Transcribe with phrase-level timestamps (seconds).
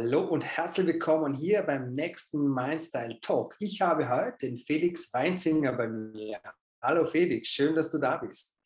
[0.00, 3.56] Hallo und herzlich willkommen hier beim nächsten Mindstyle Talk.
[3.58, 6.40] Ich habe heute den Felix Weinzinger bei mir.
[6.80, 8.56] Hallo Felix, schön, dass du da bist.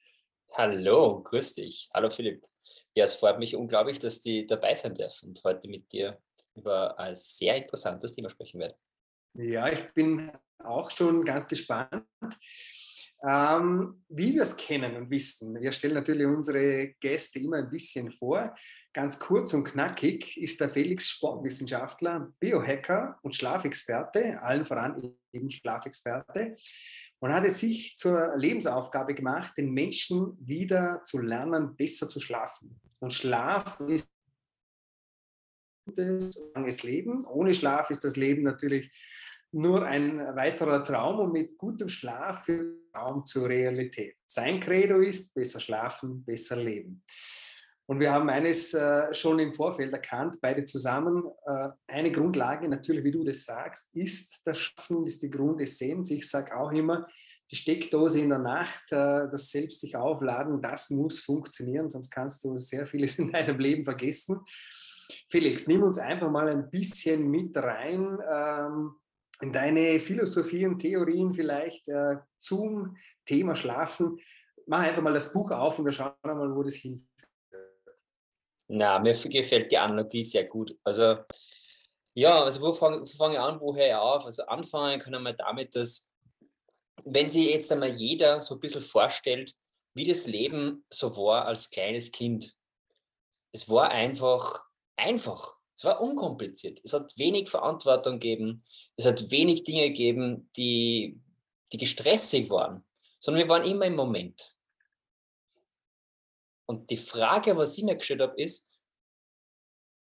[0.52, 1.88] Hallo, grüß dich.
[1.94, 2.44] Hallo Philipp.
[2.94, 6.18] Ja, es freut mich unglaublich, dass die dabei sein dürfen und heute mit dir
[6.54, 8.76] über ein sehr interessantes Thema sprechen werde.
[9.32, 12.04] Ja, ich bin auch schon ganz gespannt.
[13.26, 18.12] Ähm, wie wir es kennen und wissen, wir stellen natürlich unsere Gäste immer ein bisschen
[18.12, 18.52] vor.
[18.94, 26.56] Ganz kurz und knackig ist der Felix Sportwissenschaftler, Biohacker und Schlafexperte, allen voran eben Schlafexperte,
[27.18, 32.80] und hat es sich zur Lebensaufgabe gemacht, den Menschen wieder zu lernen, besser zu schlafen.
[33.00, 34.08] Und Schlaf ist
[35.86, 37.24] gutes, langes Leben.
[37.26, 38.90] Ohne Schlaf ist das Leben natürlich
[39.52, 44.16] nur ein weiterer Traum und mit gutem Schlaf wird Raum zur Realität.
[44.26, 47.04] Sein Credo ist besser schlafen, besser leben.
[47.86, 51.24] Und wir haben eines äh, schon im Vorfeld erkannt, beide zusammen.
[51.46, 56.10] Äh, eine Grundlage, natürlich, wie du das sagst, ist das Schaffen, ist die Grundessenz.
[56.10, 57.06] Ich sage auch immer,
[57.50, 62.44] die Steckdose in der Nacht, äh, das selbst sich aufladen, das muss funktionieren, sonst kannst
[62.44, 64.40] du sehr vieles in deinem Leben vergessen.
[65.30, 68.94] Felix, nimm uns einfach mal ein bisschen mit rein ähm,
[69.42, 74.18] in deine Philosophien, Theorien vielleicht äh, zum Thema Schlafen.
[74.66, 77.11] Mach einfach mal das Buch auf und wir schauen mal, wo das hinführt.
[78.74, 80.74] Na, mir gefällt die Analogie sehr gut.
[80.82, 81.18] Also,
[82.14, 84.24] ja, also wo fange fang ich an, wo höre ich auf?
[84.24, 86.08] Also anfangen kann man damit, dass
[87.04, 89.54] wenn sich jetzt einmal jeder so ein bisschen vorstellt,
[89.92, 92.54] wie das Leben so war als kleines Kind.
[93.52, 94.62] Es war einfach
[94.96, 95.54] einfach.
[95.76, 96.80] Es war unkompliziert.
[96.82, 98.64] Es hat wenig Verantwortung gegeben.
[98.96, 101.20] Es hat wenig Dinge gegeben, die,
[101.72, 102.86] die gestressig waren,
[103.18, 104.51] sondern wir waren immer im Moment.
[106.72, 108.66] Und die Frage, was ich mir gestellt habe, ist,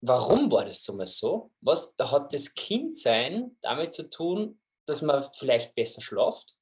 [0.01, 1.51] warum war das so mal so?
[1.61, 6.55] Was hat das Kindsein damit zu tun, dass man vielleicht besser schlaft?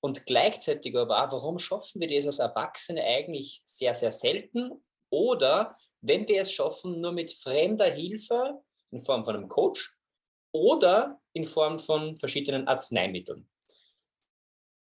[0.00, 4.84] Und gleichzeitig aber auch, warum schaffen wir das als Erwachsene eigentlich sehr, sehr selten?
[5.08, 9.96] Oder wenn wir es schaffen, nur mit fremder Hilfe in Form von einem Coach
[10.50, 13.48] oder in Form von verschiedenen Arzneimitteln.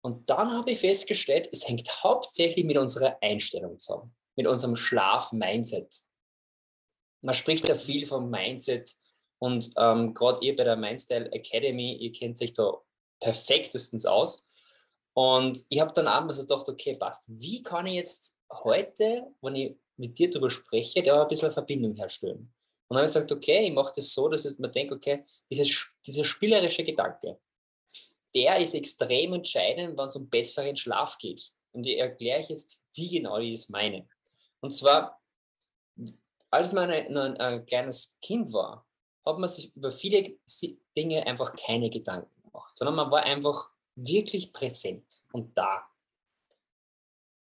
[0.04, 6.02] Und dann habe ich festgestellt, es hängt hauptsächlich mit unserer Einstellung zusammen mit unserem Schlaf-Mindset.
[7.22, 8.96] Man spricht ja viel vom Mindset
[9.40, 12.82] und ähm, gerade ihr bei der Mindstyle Academy, ihr kennt sich da
[13.20, 14.46] perfektestens aus.
[15.14, 19.76] Und ich habe dann abends gedacht, okay, passt, wie kann ich jetzt heute, wenn ich
[19.98, 22.54] mit dir darüber spreche, da ein bisschen Verbindung herstellen?
[22.88, 25.90] Und dann habe ich gesagt, okay, ich mache das so, dass man denkt, okay, dieses,
[26.06, 27.40] dieser spielerische Gedanke,
[28.36, 31.52] der ist extrem entscheidend, wenn es um besseren Schlaf geht.
[31.72, 34.08] Und ich erkläre jetzt, wie genau ich das meine.
[34.64, 35.22] Und zwar,
[36.50, 38.88] als man ein, ein, ein kleines Kind war,
[39.26, 40.38] hat man sich über viele
[40.96, 45.86] Dinge einfach keine Gedanken gemacht, sondern man war einfach wirklich präsent und da.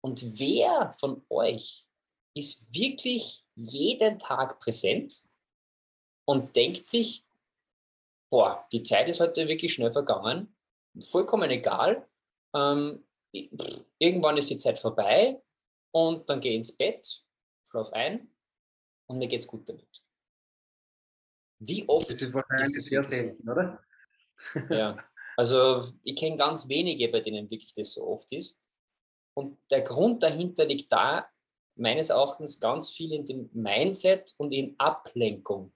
[0.02, 1.88] Und wer von euch
[2.36, 5.24] ist wirklich jeden Tag präsent
[6.26, 7.26] und denkt sich,
[8.30, 10.56] boah, die Zeit ist heute wirklich schnell vergangen,
[11.00, 12.08] vollkommen egal,
[12.54, 13.04] ähm,
[13.98, 15.42] irgendwann ist die Zeit vorbei,
[15.92, 17.24] und dann gehe ins Bett,
[17.70, 18.34] schlaf ein
[19.08, 20.04] und mir geht es gut damit.
[21.60, 22.10] Wie oft.
[22.10, 23.84] Das ist wahrscheinlich ist sehr selten, oder?
[24.70, 24.98] Ja,
[25.36, 28.58] also ich kenne ganz wenige, bei denen wirklich das so oft ist.
[29.34, 31.30] Und der Grund dahinter liegt da,
[31.76, 35.74] meines Erachtens, ganz viel in dem Mindset und in Ablenkung.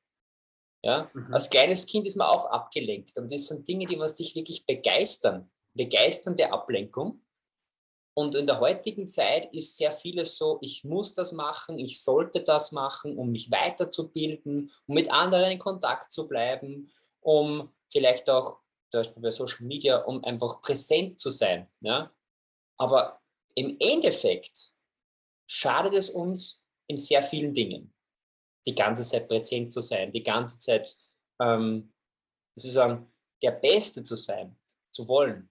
[0.84, 1.10] Ja?
[1.14, 1.34] Mhm.
[1.34, 3.18] Als kleines Kind ist man auch abgelenkt.
[3.18, 5.50] Und das sind Dinge, die was dich wirklich begeistern.
[5.74, 7.23] Begeisternde Ablenkung.
[8.16, 12.42] Und in der heutigen Zeit ist sehr vieles so, ich muss das machen, ich sollte
[12.42, 16.92] das machen, um mich weiterzubilden, um mit anderen in Kontakt zu bleiben,
[17.22, 18.60] um vielleicht auch,
[18.92, 21.68] zum Beispiel bei Social Media, um einfach präsent zu sein.
[21.82, 22.14] Ja?
[22.78, 23.20] Aber
[23.56, 24.74] im Endeffekt
[25.48, 27.96] schadet es uns in sehr vielen Dingen,
[28.68, 30.96] die ganze Zeit präsent zu sein, die ganze Zeit
[31.42, 31.92] ähm,
[32.56, 33.12] sozusagen
[33.42, 34.56] der Beste zu sein,
[34.92, 35.50] zu wollen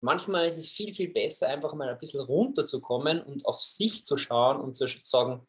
[0.00, 4.16] manchmal ist es viel, viel besser, einfach mal ein bisschen runterzukommen und auf sich zu
[4.16, 5.46] schauen und zu sagen,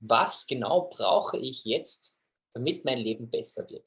[0.00, 2.16] was genau brauche ich jetzt,
[2.52, 3.86] damit mein Leben besser wird.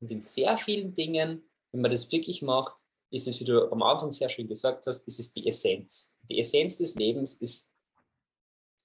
[0.00, 3.82] Und in sehr vielen Dingen, wenn man das wirklich macht, ist es, wie du am
[3.82, 6.14] Anfang sehr schön gesagt hast, ist es die Essenz.
[6.22, 7.70] Die Essenz des Lebens ist,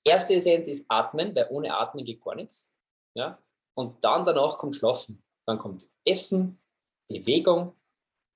[0.04, 2.72] erste Essenz ist Atmen, weil ohne Atmen geht gar nichts.
[3.16, 3.42] Ja?
[3.74, 5.24] Und dann danach kommt Schlafen.
[5.46, 6.62] Dann kommt Essen,
[7.08, 7.74] Bewegung,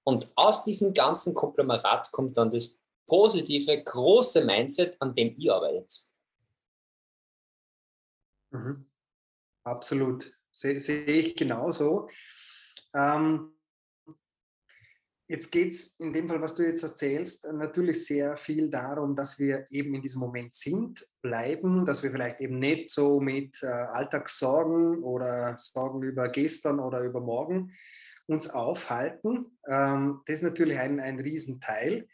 [0.03, 6.05] und aus diesem ganzen Konglomerat kommt dann das positive, große Mindset, an dem ihr arbeitet.
[8.51, 8.85] Mhm.
[9.63, 10.39] Absolut.
[10.51, 12.09] sehe seh ich genauso.
[12.93, 13.53] Ähm,
[15.27, 19.39] jetzt geht es in dem Fall, was du jetzt erzählst, natürlich sehr viel darum, dass
[19.39, 23.67] wir eben in diesem Moment sind, bleiben, dass wir vielleicht eben nicht so mit äh,
[23.67, 27.71] Alltagssorgen oder Sorgen über gestern oder über morgen
[28.31, 29.57] uns aufhalten.
[29.67, 32.07] Ähm, das ist natürlich ein, ein Riesenteil.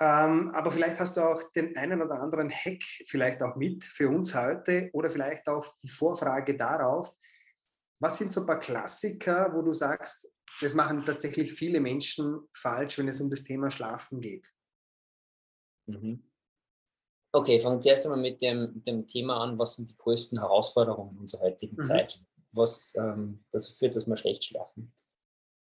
[0.00, 4.08] Ähm, aber vielleicht hast du auch den einen oder anderen Hack vielleicht auch mit für
[4.08, 7.16] uns heute oder vielleicht auch die Vorfrage darauf,
[8.00, 12.98] was sind so ein paar Klassiker, wo du sagst, das machen tatsächlich viele Menschen falsch,
[12.98, 14.52] wenn es um das Thema Schlafen geht?
[15.86, 16.24] Mhm.
[17.32, 21.18] Okay, fangen wir zuerst einmal mit dem, dem Thema an, was sind die größten Herausforderungen
[21.18, 21.82] unserer heutigen mhm.
[21.82, 22.20] Zeit?
[22.52, 24.92] Was ähm, dazu führt, dass wir schlecht schlafen?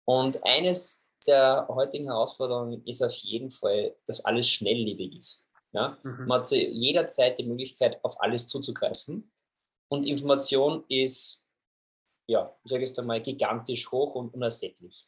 [0.06, 5.46] Und eines der heutigen Herausforderungen ist auf jeden Fall, dass alles schnelllebig ist.
[5.72, 5.98] Ja?
[6.04, 6.26] Mhm.
[6.28, 9.32] Man hat jederzeit die Möglichkeit, auf alles zuzugreifen.
[9.90, 11.44] Und Information ist,
[12.28, 15.08] ja, ich sage es einmal, gigantisch hoch und unersättlich.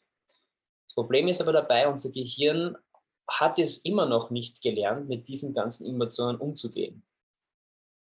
[0.87, 2.77] Das Problem ist aber dabei, unser Gehirn
[3.27, 7.03] hat es immer noch nicht gelernt, mit diesen ganzen Informationen umzugehen.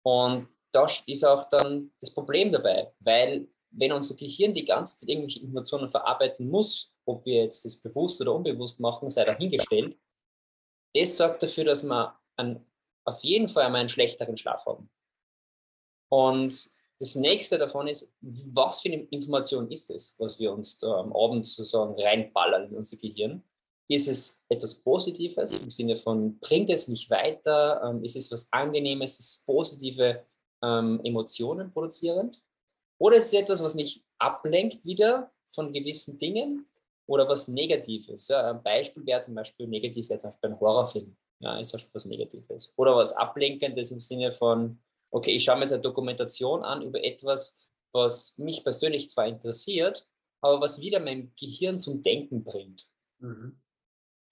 [0.04, 5.10] Und das ist auch dann das Problem dabei, weil wenn unser Gehirn die ganze Zeit
[5.10, 9.98] irgendwelche Informationen verarbeiten muss, ob wir jetzt das bewusst oder unbewusst machen, sei dahingestellt,
[10.94, 12.66] das sorgt dafür, dass wir einen,
[13.06, 14.90] auf jeden Fall einmal einen schlechteren Schlaf haben.
[16.10, 16.70] Und
[17.00, 21.14] das nächste davon ist, was für eine Information ist es, was wir uns da am
[21.14, 23.44] Abend sozusagen reinballern in unser Gehirn?
[23.90, 27.82] Ist es etwas Positives im Sinne von, bringt es mich weiter?
[27.84, 29.20] Ähm, ist es was Angenehmes?
[29.20, 30.24] Ist es positive
[30.62, 32.42] ähm, Emotionen produzierend?
[33.02, 36.68] Oder ist es etwas, was mich ablenkt wieder von gewissen Dingen
[37.08, 38.28] oder was Negatives?
[38.28, 41.18] Ja, ein Beispiel wäre zum Beispiel negativ jetzt auf einem Horrorfilm.
[41.40, 42.72] Ja, ist auch was Negatives.
[42.76, 47.04] Oder was Ablenkendes im Sinne von, okay, ich schaue mir jetzt eine Dokumentation an über
[47.04, 47.58] etwas,
[47.92, 50.08] was mich persönlich zwar interessiert,
[50.40, 52.88] aber was wieder mein Gehirn zum Denken bringt.
[53.18, 53.60] Mhm.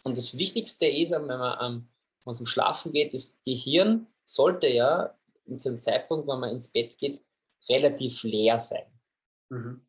[0.03, 1.89] Und das Wichtigste ist, wenn man,
[2.23, 6.67] wenn zum Schlafen geht, das Gehirn sollte ja in so einem Zeitpunkt, wenn man ins
[6.67, 7.19] Bett geht,
[7.67, 8.91] relativ leer sein.
[9.51, 9.85] Mhm.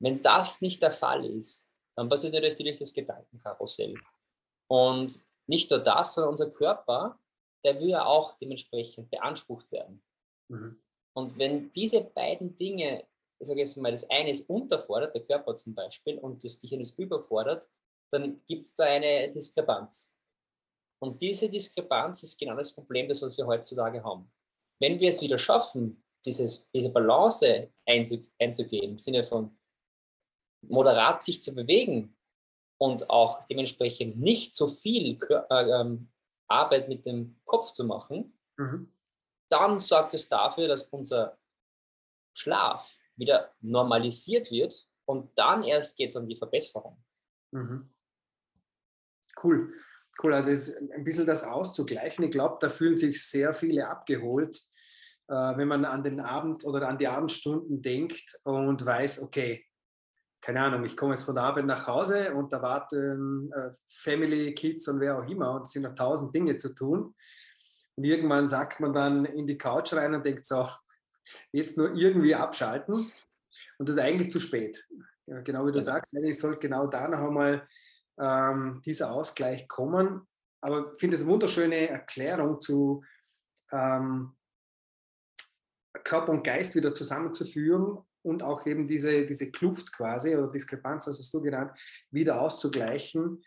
[0.00, 3.94] Wenn das nicht der Fall ist, dann passiert natürlich das Gedankenkarussell.
[4.68, 7.18] Und nicht nur das, sondern unser Körper,
[7.64, 10.02] der will ja auch dementsprechend beansprucht werden.
[10.50, 10.82] Mhm.
[11.16, 13.06] Und wenn diese beiden Dinge,
[13.38, 16.80] ich sage jetzt mal, das eine ist unterfordert, der Körper zum Beispiel, und das Gehirn
[16.80, 17.68] ist überfordert,
[18.12, 20.14] dann gibt es da eine Diskrepanz.
[21.02, 24.32] Und diese Diskrepanz ist genau das Problem, das was wir heutzutage haben.
[24.80, 29.56] Wenn wir es wieder schaffen, dieses, diese Balance einzugehen, im Sinne von
[30.62, 32.16] moderat sich zu bewegen
[32.78, 36.10] und auch dementsprechend nicht so viel äh, ähm,
[36.48, 38.92] Arbeit mit dem Kopf zu machen, mhm.
[39.50, 41.38] dann sorgt es dafür, dass unser
[42.34, 47.02] Schlaf wieder normalisiert wird und dann erst geht es um die Verbesserung.
[47.52, 47.90] Mhm.
[49.42, 49.72] Cool.
[50.22, 52.24] Cool, also es ist ein bisschen das auszugleichen.
[52.24, 54.60] Ich glaube, da fühlen sich sehr viele abgeholt,
[55.28, 59.64] wenn man an den Abend oder an die Abendstunden denkt und weiß, okay,
[60.44, 64.54] keine Ahnung, ich komme jetzt von der Arbeit nach Hause und da warten äh, Family,
[64.54, 67.14] Kids und wer auch immer und es sind noch tausend Dinge zu tun.
[67.96, 70.68] Und irgendwann sagt man dann in die Couch rein und denkt so,
[71.52, 73.10] jetzt nur irgendwie abschalten
[73.78, 74.86] und das ist eigentlich zu spät.
[75.26, 77.66] Ja, genau wie du sagst, eigentlich sollte genau da noch einmal
[78.20, 80.28] ähm, dieser Ausgleich kommen.
[80.60, 83.02] Aber ich finde es eine wunderschöne Erklärung zu,
[83.72, 84.36] ähm,
[86.04, 91.18] Körper und Geist wieder zusammenzuführen und auch eben diese, diese Kluft quasi oder Diskrepanz, das
[91.18, 91.72] hast du genannt,
[92.10, 93.42] wieder auszugleichen,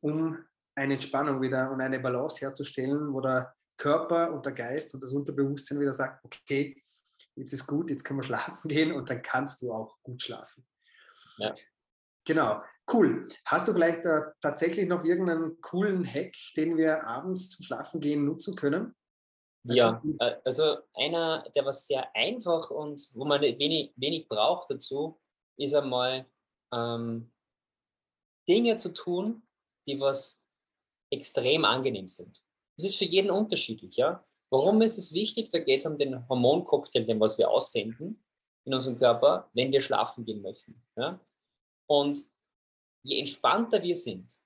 [0.00, 0.38] um
[0.74, 5.12] eine Entspannung wieder und eine Balance herzustellen, wo der Körper und der Geist und das
[5.12, 6.82] Unterbewusstsein wieder sagt, okay,
[7.34, 10.66] jetzt ist gut, jetzt können wir schlafen gehen und dann kannst du auch gut schlafen.
[11.38, 11.54] Ja.
[12.24, 13.26] Genau, cool.
[13.44, 18.24] Hast du vielleicht äh, tatsächlich noch irgendeinen coolen Hack, den wir abends zum Schlafen gehen
[18.24, 18.94] nutzen können?
[19.64, 25.20] Ja, äh, also einer, der was sehr einfach und wo man wenig, wenig braucht dazu,
[25.56, 26.26] ist einmal
[26.72, 27.30] ähm,
[28.48, 29.42] Dinge zu tun,
[29.86, 30.44] die was
[31.10, 32.42] extrem angenehm sind.
[32.76, 34.24] Das ist für jeden unterschiedlich, ja.
[34.50, 35.50] Warum ist es wichtig?
[35.50, 38.22] Da geht es um den Hormoncocktail, den was wir aussenden
[38.64, 40.82] in unserem Körper, wenn wir schlafen gehen möchten.
[40.96, 41.18] Ja?
[41.88, 42.20] Und
[43.02, 44.38] je entspannter wir sind,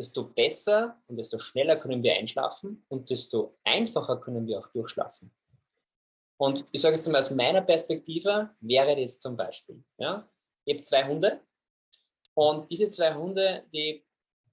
[0.00, 5.30] desto besser und desto schneller können wir einschlafen und desto einfacher können wir auch durchschlafen.
[6.38, 10.26] Und ich sage es mal aus meiner Perspektive, wäre das zum Beispiel, ja,
[10.64, 11.40] ich habe zwei Hunde
[12.32, 14.02] und diese zwei Hunde, die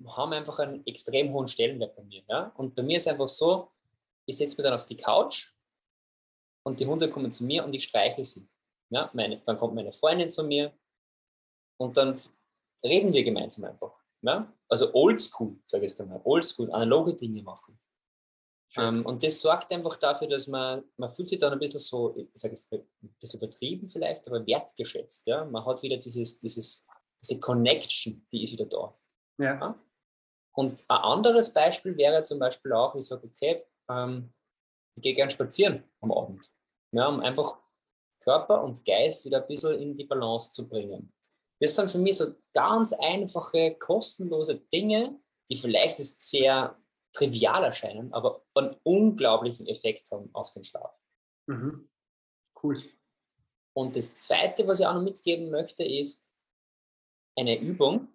[0.06, 2.24] haben einfach einen extrem hohen Stellenwert bei mir.
[2.28, 2.52] Ja?
[2.58, 3.72] Und bei mir ist einfach so,
[4.26, 5.54] ich setze mich dann auf die Couch
[6.64, 8.46] und die Hunde kommen zu mir und ich streiche sie.
[8.90, 10.74] Ja, meine, dann kommt meine Freundin zu mir
[11.78, 12.20] und dann
[12.84, 13.97] reden wir gemeinsam einfach.
[14.28, 14.54] Ja?
[14.70, 17.80] Also oldschool, sage ich es einmal, oldschool, analoge Dinge machen.
[18.76, 22.16] Ähm, und das sorgt einfach dafür, dass man, man fühlt sich dann ein bisschen so,
[22.18, 22.86] ich sage es ein
[23.20, 25.26] bisschen übertrieben vielleicht, aber wertgeschätzt.
[25.26, 25.46] Ja?
[25.46, 26.86] Man hat wieder dieses, dieses,
[27.24, 28.94] diese Connection, die ist wieder da.
[29.40, 29.60] Ja.
[29.60, 29.80] ja?
[30.54, 34.34] Und ein anderes Beispiel wäre zum Beispiel auch, ich sage, okay, ähm,
[34.96, 36.52] ich gehe gern spazieren am Abend,
[36.92, 37.60] ja, um einfach
[38.24, 41.14] Körper und Geist wieder ein bisschen in die Balance zu bringen.
[41.60, 46.78] Das sind für mich so ganz einfache, kostenlose Dinge, die vielleicht sehr
[47.14, 50.94] trivial erscheinen, aber einen unglaublichen Effekt haben auf den Schlaf.
[51.48, 51.90] Mhm.
[52.62, 52.78] Cool.
[53.74, 56.24] Und das Zweite, was ich auch noch mitgeben möchte, ist
[57.36, 58.08] eine Übung,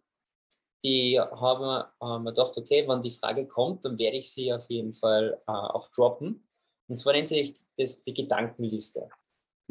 [0.84, 4.68] die haben wir ähm, gedacht, okay, wenn die Frage kommt, dann werde ich sie auf
[4.68, 6.48] jeden Fall äh, auch droppen.
[6.88, 9.08] Und zwar nennt sich das die Gedankenliste.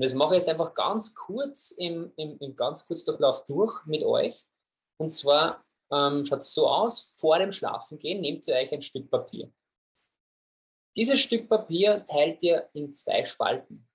[0.02, 4.04] Und das mache ich jetzt einfach ganz kurz im, im, im ganz Kurzdurchlauf durch mit
[4.04, 4.44] euch.
[4.98, 9.12] Und zwar ähm, schaut es so aus, vor dem Schlafengehen nehmt ihr euch ein Stück
[9.12, 9.54] Papier.
[10.98, 13.88] Dieses Stück Papier teilt ihr in zwei Spalten.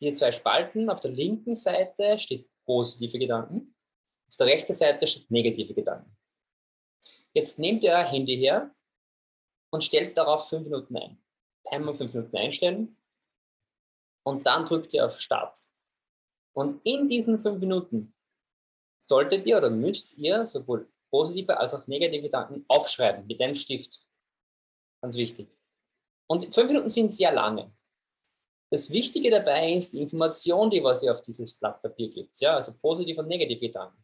[0.00, 3.76] Diese zwei Spalten, auf der linken Seite steht positive Gedanken,
[4.28, 6.18] auf der rechten Seite steht negative Gedanken.
[7.34, 8.74] Jetzt nehmt ihr euer Handy her
[9.70, 11.22] und stellt darauf fünf Minuten ein.
[11.68, 12.96] Timer fünf Minuten einstellen
[14.24, 15.58] und dann drückt ihr auf Start.
[16.54, 18.14] Und in diesen fünf Minuten
[19.08, 24.02] solltet ihr oder müsst ihr sowohl positive als auch negative Gedanken aufschreiben mit einem Stift.
[25.02, 25.48] Ganz wichtig.
[26.28, 27.72] Und fünf Minuten sind sehr lange.
[28.70, 32.40] Das Wichtige dabei ist die Information, die was ihr auf dieses Blatt Papier gibt.
[32.40, 34.02] Ja, also positive und negative Gedanken.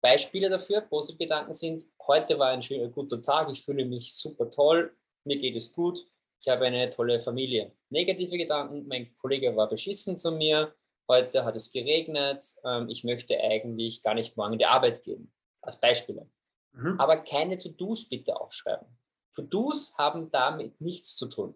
[0.00, 4.50] Beispiele dafür, positive Gedanken sind, heute war ein schöner, guter Tag, ich fühle mich super
[4.50, 6.06] toll, mir geht es gut,
[6.42, 7.72] ich habe eine tolle Familie.
[7.88, 10.74] Negative Gedanken, mein Kollege war beschissen zu mir,
[11.08, 15.32] heute hat es geregnet, ähm, ich möchte eigentlich gar nicht morgen in die Arbeit gehen,
[15.60, 16.28] als Beispiele.
[16.72, 16.98] Mhm.
[16.98, 18.88] Aber keine To-Dos bitte aufschreiben.
[19.36, 21.54] To-Dos haben damit nichts zu tun.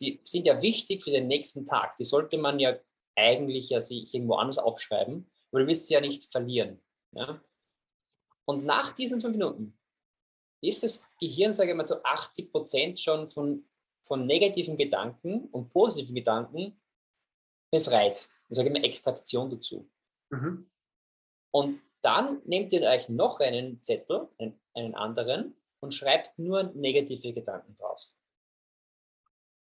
[0.00, 1.96] Die sind ja wichtig für den nächsten Tag.
[1.98, 2.78] Die sollte man ja
[3.14, 6.80] eigentlich ja sich irgendwo anders aufschreiben, weil du wirst sie ja nicht verlieren.
[7.12, 7.40] Ja?
[8.46, 9.78] Und nach diesen fünf Minuten
[10.60, 13.64] ist das Gehirn, sage ich mal, zu 80 Prozent schon von,
[14.02, 16.80] von negativen Gedanken und positiven Gedanken
[17.70, 18.28] befreit.
[18.48, 19.88] Ich sage immer Extraktion dazu.
[20.30, 20.70] Mhm.
[21.52, 27.32] Und dann nehmt ihr euch noch einen Zettel, einen, einen anderen, und schreibt nur negative
[27.32, 28.06] Gedanken drauf.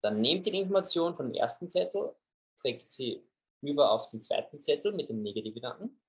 [0.01, 2.15] Dann nehmt ihr die Information vom ersten Zettel,
[2.61, 3.27] trägt sie
[3.61, 5.99] über auf den zweiten Zettel mit dem negativen Gedanken.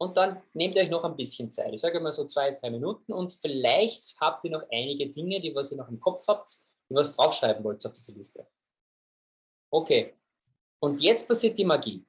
[0.00, 1.74] Und dann nehmt ihr euch noch ein bisschen Zeit.
[1.74, 5.54] Ich sage mal so zwei, drei Minuten und vielleicht habt ihr noch einige Dinge, die
[5.54, 8.46] was ihr noch im Kopf habt, die was draufschreiben wollt auf diese Liste.
[9.70, 10.14] Okay,
[10.82, 12.06] und jetzt passiert die Magie.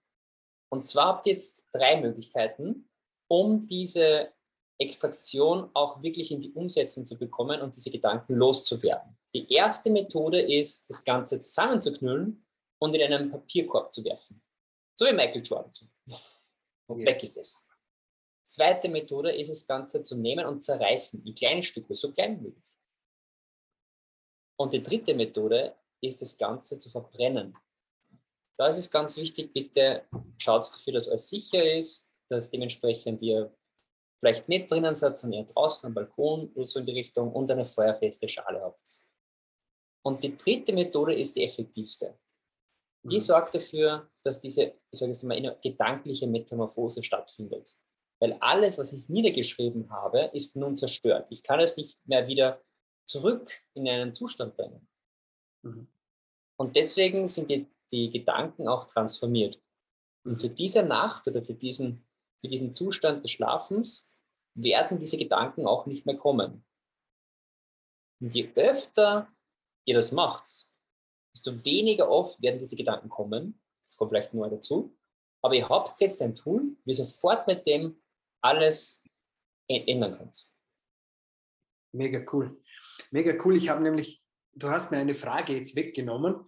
[0.69, 2.89] Und zwar habt ihr jetzt drei Möglichkeiten,
[3.29, 4.31] um diese
[4.79, 9.17] Extraktion auch wirklich in die Umsetzung zu bekommen und diese Gedanken loszuwerden.
[9.35, 12.45] Die erste Methode ist, das Ganze zusammenzuknüllen
[12.79, 14.41] und in einen Papierkorb zu werfen.
[14.97, 15.71] So wie Michael Jordan.
[16.87, 17.07] Und yes.
[17.09, 17.63] weg ist es.
[18.51, 22.47] Zweite Methode ist, das Ganze zu nehmen und zerreißen in kleine Stücke, so klein wie
[22.47, 22.75] möglich.
[24.59, 27.57] Und die dritte Methode ist, das Ganze zu verbrennen.
[28.59, 30.05] Da ist es ganz wichtig, bitte
[30.37, 33.55] schaut dafür, dass alles sicher ist, dass dementsprechend ihr
[34.19, 37.49] vielleicht nicht drinnen seid, sondern eher draußen am Balkon oder so in die Richtung und
[37.49, 39.01] eine feuerfeste Schale habt.
[40.03, 42.19] Und die dritte Methode ist die effektivste.
[43.03, 43.19] Die mhm.
[43.19, 47.77] sorgt dafür, dass diese, ich sage jetzt mal, gedankliche Metamorphose stattfindet.
[48.21, 51.27] Weil alles, was ich niedergeschrieben habe, ist nun zerstört.
[51.31, 52.61] Ich kann es nicht mehr wieder
[53.05, 54.87] zurück in einen Zustand bringen.
[55.63, 55.87] Mhm.
[56.57, 59.61] Und deswegen sind die die Gedanken auch transformiert.
[60.23, 62.07] Und für diese Nacht oder für diesen,
[62.41, 64.09] für diesen Zustand des Schlafens
[64.55, 66.65] werden diese Gedanken auch nicht mehr kommen.
[68.21, 69.27] Und je öfter
[69.85, 70.67] ihr das macht,
[71.33, 73.61] desto weniger oft werden diese Gedanken kommen.
[73.85, 74.95] Das kommt vielleicht nur dazu.
[75.43, 78.00] Aber ihr habt jetzt ein Tool, wie ihr sofort mit dem
[78.41, 79.03] alles
[79.67, 80.47] ändern könnt.
[81.93, 82.61] Mega cool.
[83.11, 83.57] Mega cool.
[83.57, 86.45] Ich habe nämlich, du hast mir eine Frage jetzt weggenommen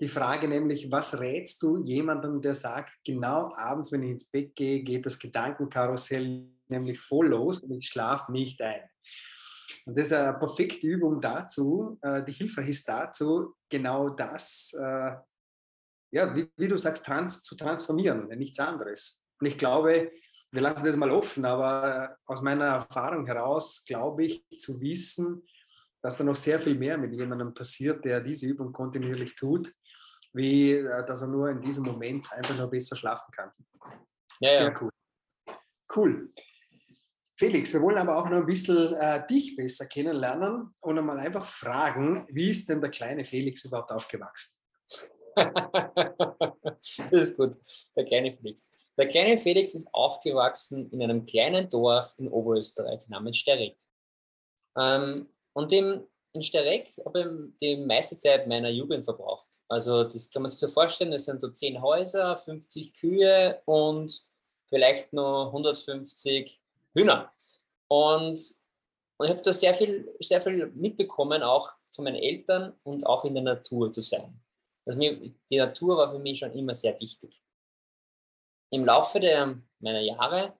[0.00, 4.54] die Frage nämlich, was rätst du jemandem, der sagt, genau abends, wenn ich ins Bett
[4.54, 8.82] gehe, geht das Gedankenkarussell nämlich voll los und ich schlafe nicht ein.
[9.86, 15.16] Und das ist eine perfekte Übung dazu, äh, die hilfreich ist dazu, genau das, äh,
[16.10, 19.26] ja, wie, wie, du sagst, trans, zu transformieren, nichts anderes.
[19.40, 20.12] Und ich glaube,
[20.50, 25.46] wir lassen das mal offen, aber aus meiner Erfahrung heraus glaube ich zu wissen,
[26.00, 29.72] dass da noch sehr viel mehr mit jemandem passiert, der diese Übung kontinuierlich tut
[30.32, 33.50] wie äh, dass er nur in diesem Moment einfach nur besser schlafen kann.
[34.40, 34.80] Ja, Sehr ja.
[34.80, 34.90] cool.
[35.94, 36.32] Cool.
[37.36, 41.44] Felix, wir wollen aber auch noch ein bisschen äh, dich besser kennenlernen und einmal einfach
[41.44, 44.60] fragen, wie ist denn der kleine Felix überhaupt aufgewachsen?
[45.36, 47.56] das ist gut.
[47.96, 48.66] Der kleine Felix.
[48.98, 53.78] Der kleine Felix ist aufgewachsen in einem kleinen Dorf in Oberösterreich namens Sterek.
[54.76, 59.46] Ähm, und im, in Sterek habe ich die meiste Zeit meiner Jugend verbraucht.
[59.68, 64.24] Also das kann man sich so vorstellen, es sind so zehn Häuser, 50 Kühe und
[64.68, 66.60] vielleicht noch 150
[66.96, 67.32] Hühner.
[67.86, 68.40] Und,
[69.16, 73.24] und ich habe da sehr viel, sehr viel mitbekommen, auch von meinen Eltern und auch
[73.24, 74.40] in der Natur zu sein.
[74.86, 77.40] Also mir, die Natur war für mich schon immer sehr wichtig.
[78.70, 80.54] Im Laufe der, meiner Jahre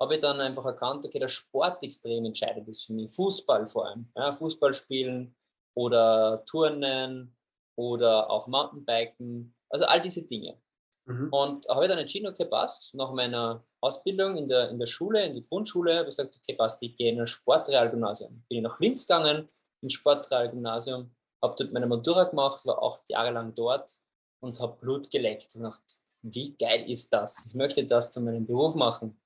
[0.00, 3.14] habe ich dann einfach erkannt, okay, der Sport extrem entscheidend ist für mich.
[3.14, 4.10] Fußball vor allem.
[4.16, 5.36] Ja, Fußball spielen
[5.74, 7.36] oder Turnen
[7.76, 9.54] oder auf Mountainbiken.
[9.70, 10.60] Also all diese Dinge.
[11.06, 11.28] Mhm.
[11.32, 12.94] Und habe dann entschieden, okay, passt.
[12.94, 16.54] Nach meiner Ausbildung in der, in der Schule, in der Grundschule, habe ich gesagt, okay,
[16.54, 18.44] passt, ich gehe in ein Sportrealgymnasium.
[18.48, 19.48] Bin ich nach Linz gegangen,
[19.82, 23.96] ins Sportrealgymnasium, habe dort meine Matura gemacht, war acht Jahre lang dort
[24.40, 27.46] und habe Blut geleckt und dachte, wie geil ist das?
[27.46, 29.20] Ich möchte das zu meinem Beruf machen.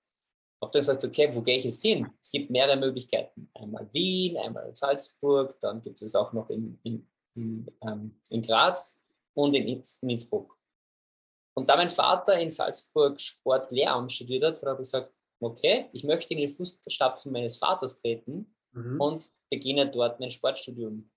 [0.61, 2.09] Habe dann gesagt, okay, wo gehe ich jetzt hin?
[2.21, 3.51] Es gibt mehrere Möglichkeiten.
[3.55, 8.99] Einmal Wien, einmal Salzburg, dann gibt es auch noch in, in, in, ähm, in Graz
[9.35, 10.59] und in, in Innsbruck.
[11.55, 16.35] Und da mein Vater in Salzburg Sportlehramt studiert hat, habe ich gesagt, okay, ich möchte
[16.35, 19.01] in den Fußstapfen meines Vaters treten mhm.
[19.01, 21.11] und beginne dort mein Sportstudium.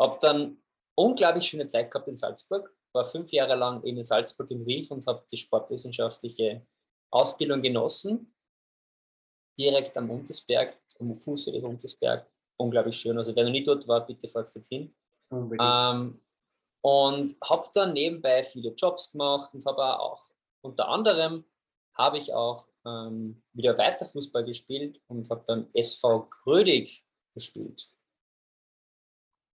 [0.00, 0.62] Habe dann
[0.94, 5.06] unglaublich schöne Zeit gehabt in Salzburg, war fünf Jahre lang in Salzburg im Rief und
[5.06, 6.66] habe die sportwissenschaftliche
[7.10, 8.34] Ausbildung genossen,
[9.58, 12.28] direkt am Untersberg, am Fuße des Untersberg.
[12.58, 13.16] Unglaublich schön.
[13.16, 14.94] Also wer noch nie dort war, bitte fahrt dorthin.
[15.30, 16.20] Ähm,
[16.82, 20.22] und habe dann nebenbei viele Jobs gemacht und habe auch
[20.62, 21.44] unter anderem
[21.94, 27.04] habe ich auch ähm, wieder weiter Fußball gespielt und habe beim SV Grödig
[27.34, 27.90] gespielt.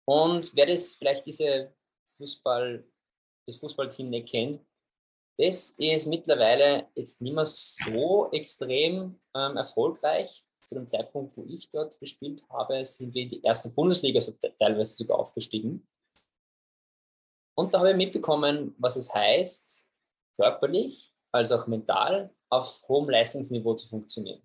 [0.04, 1.74] Und wer das vielleicht diese
[2.16, 2.84] Fußball,
[3.46, 4.60] das Fußballteam nicht kennt,
[5.38, 10.44] das ist mittlerweile jetzt nicht mehr so extrem ähm, erfolgreich.
[10.66, 14.32] Zu dem Zeitpunkt, wo ich dort gespielt habe, sind wir in die erste Bundesliga so
[14.58, 15.86] teilweise sogar aufgestiegen.
[17.54, 19.86] Und da habe ich mitbekommen, was es heißt,
[20.36, 24.42] körperlich als auch mental auf hohem Leistungsniveau zu funktionieren.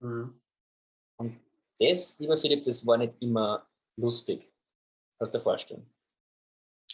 [0.00, 0.40] Mhm.
[1.16, 1.40] Und
[1.78, 3.66] das, lieber Philipp, das war nicht immer
[3.96, 4.52] lustig.
[5.18, 5.90] Kannst du dir vorstellen?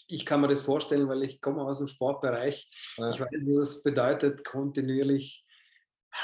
[0.09, 2.71] Ich kann mir das vorstellen, weil ich komme aus dem Sportbereich.
[2.97, 3.11] Ja.
[3.11, 5.47] Ich weiß, was es bedeutet, kontinuierlich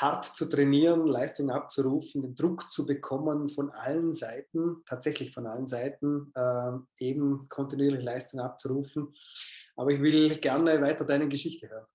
[0.01, 5.67] hart zu trainieren, Leistung abzurufen, den Druck zu bekommen von allen Seiten, tatsächlich von allen
[5.67, 9.13] Seiten, äh, eben kontinuierlich Leistung abzurufen.
[9.77, 11.87] Aber ich will gerne weiter deine Geschichte hören.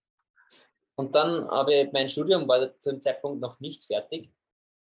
[0.95, 4.32] Und dann habe ich mein Studium war zu dem Zeitpunkt noch nicht fertig.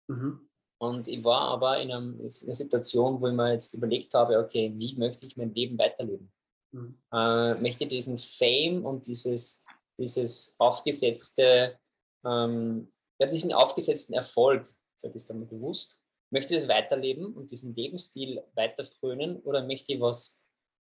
[0.08, 0.50] Mhm.
[0.80, 4.38] Und ich war aber in, einem, in, einer Situation, wo ich mir jetzt überlegt habe,
[4.38, 6.32] okay, wie möchte ich mein Leben weiterleben?
[6.78, 6.98] Mhm.
[7.12, 9.64] Äh, möchte ich diesen Fame und dieses,
[9.98, 11.80] dieses aufgesetzte
[12.26, 17.34] ähm, ja, diesen aufgesetzten Erfolg, sage ich es dann mal bewusst, möchte ich das weiterleben
[17.34, 20.40] und diesen Lebensstil weiter frönen oder möchte ich was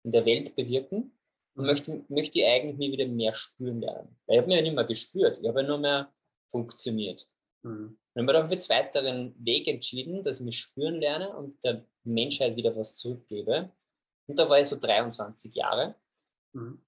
[0.04, 1.18] in der Welt bewirken
[1.56, 1.66] und mhm.
[1.66, 4.16] möchte, möchte ich eigentlich wieder mehr spüren lernen.
[4.26, 6.14] Weil ich habe mich ja nicht mehr gespürt, ich habe ja nur mehr
[6.50, 7.28] funktioniert.
[7.64, 7.98] Mhm.
[8.16, 11.86] Und habe dann für den weiteren Weg entschieden, dass ich mich spüren lerne und der
[12.04, 13.72] Menschheit wieder was zurückgebe.
[14.28, 15.96] Und da war ich so 23 Jahre.
[16.54, 16.82] Mhm.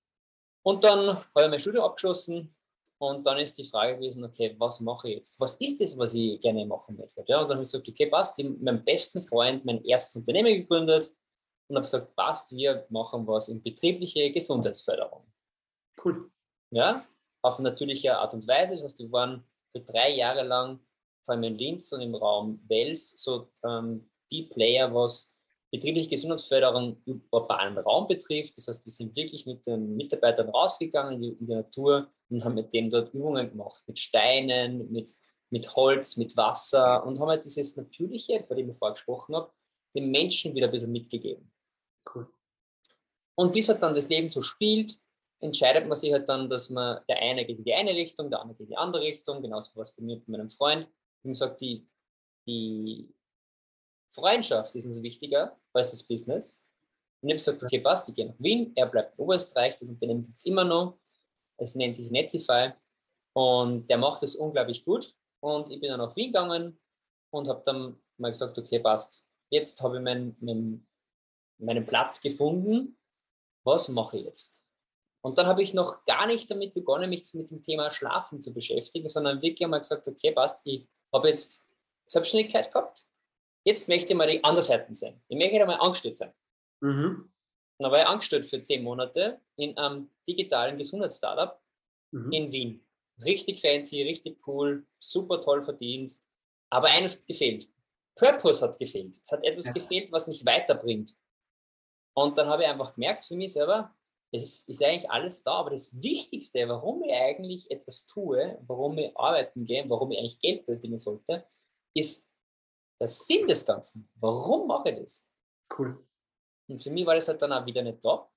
[0.63, 2.55] Und dann habe ich mein Studium abgeschlossen,
[2.97, 5.39] und dann ist die Frage gewesen, okay, was mache ich jetzt?
[5.39, 7.23] Was ist das, was ich gerne machen möchte?
[7.27, 9.83] Ja, und dann habe ich gesagt, okay, passt, ich habe mit meinem besten Freund mein
[9.83, 11.11] erstes Unternehmen gegründet
[11.67, 15.25] und habe gesagt, passt, wir machen was in betriebliche Gesundheitsförderung.
[16.03, 16.31] Cool.
[16.71, 17.05] Ja,
[17.41, 18.73] auf natürliche Art und Weise.
[18.73, 20.79] Das heißt, wir waren für drei Jahre lang,
[21.25, 25.34] vor allem in Linz und im Raum Wels, so ähm, die Player, was
[25.75, 28.57] betriebliche Gesundheitsförderung im urbanen Raum betrifft.
[28.57, 32.73] Das heißt, wir sind wirklich mit den Mitarbeitern rausgegangen in die Natur und haben mit
[32.73, 35.09] denen dort Übungen gemacht, mit Steinen, mit,
[35.49, 39.51] mit Holz, mit Wasser und haben halt dieses Natürliche, von dem ich vorher gesprochen habe,
[39.95, 41.51] den Menschen wieder ein bisschen mitgegeben.
[42.13, 42.27] Cool.
[43.35, 44.97] Und bis halt dann das Leben so spielt,
[45.39, 48.41] entscheidet man sich halt dann, dass man der eine geht in die eine Richtung, der
[48.41, 50.87] andere geht in die andere Richtung, genauso was bei mir mit meinem Freund.
[51.23, 51.87] Und sage, die,
[52.47, 53.14] die
[54.15, 56.65] Freundschaft ist uns wichtiger als das Business.
[57.21, 59.87] Und ich habe gesagt, okay, passt, ich gehe nach Wien, er bleibt in Oberösterreich, das
[59.87, 60.97] Unternehmen gibt es immer noch.
[61.57, 62.71] Es nennt sich Netify
[63.33, 65.13] und der macht es unglaublich gut.
[65.41, 66.79] Und ich bin dann nach Wien gegangen
[67.31, 69.23] und habe dann mal gesagt, okay, passt.
[69.49, 70.87] Jetzt habe ich mein, mein,
[71.57, 72.97] meinen Platz gefunden.
[73.63, 74.59] Was mache ich jetzt?
[75.21, 78.53] Und dann habe ich noch gar nicht damit begonnen, mich mit dem Thema Schlafen zu
[78.53, 81.65] beschäftigen, sondern wirklich einmal gesagt, okay, passt, ich habe jetzt
[82.05, 83.07] Selbstständigkeit gehabt,
[83.65, 85.21] jetzt möchte ich mal die andere Seite sein.
[85.27, 86.33] Ich möchte einmal angestellt sein.
[86.81, 87.31] Mhm.
[87.79, 91.61] Dann war ich angestellt für zehn Monate in einem digitalen Gesundheitsstartup
[92.11, 92.31] mhm.
[92.31, 92.87] in Wien.
[93.23, 96.15] Richtig fancy, richtig cool, super toll verdient.
[96.69, 97.69] Aber eines hat gefehlt.
[98.15, 99.19] Purpose hat gefehlt.
[99.21, 99.73] Es hat etwas ja.
[99.73, 101.15] gefehlt, was mich weiterbringt.
[102.13, 103.93] Und dann habe ich einfach gemerkt für mich selber,
[104.31, 108.97] es ist, ist, eigentlich alles da, aber das Wichtigste, warum ich eigentlich etwas tue, warum
[108.97, 111.45] ich arbeiten gehe, warum ich eigentlich Geld verdienen sollte,
[111.93, 112.29] ist
[112.99, 114.09] der Sinn des Ganzen.
[114.15, 115.27] Warum mache ich das?
[115.77, 116.05] Cool.
[116.67, 118.29] Und für mich war das halt dann auch wieder nicht da.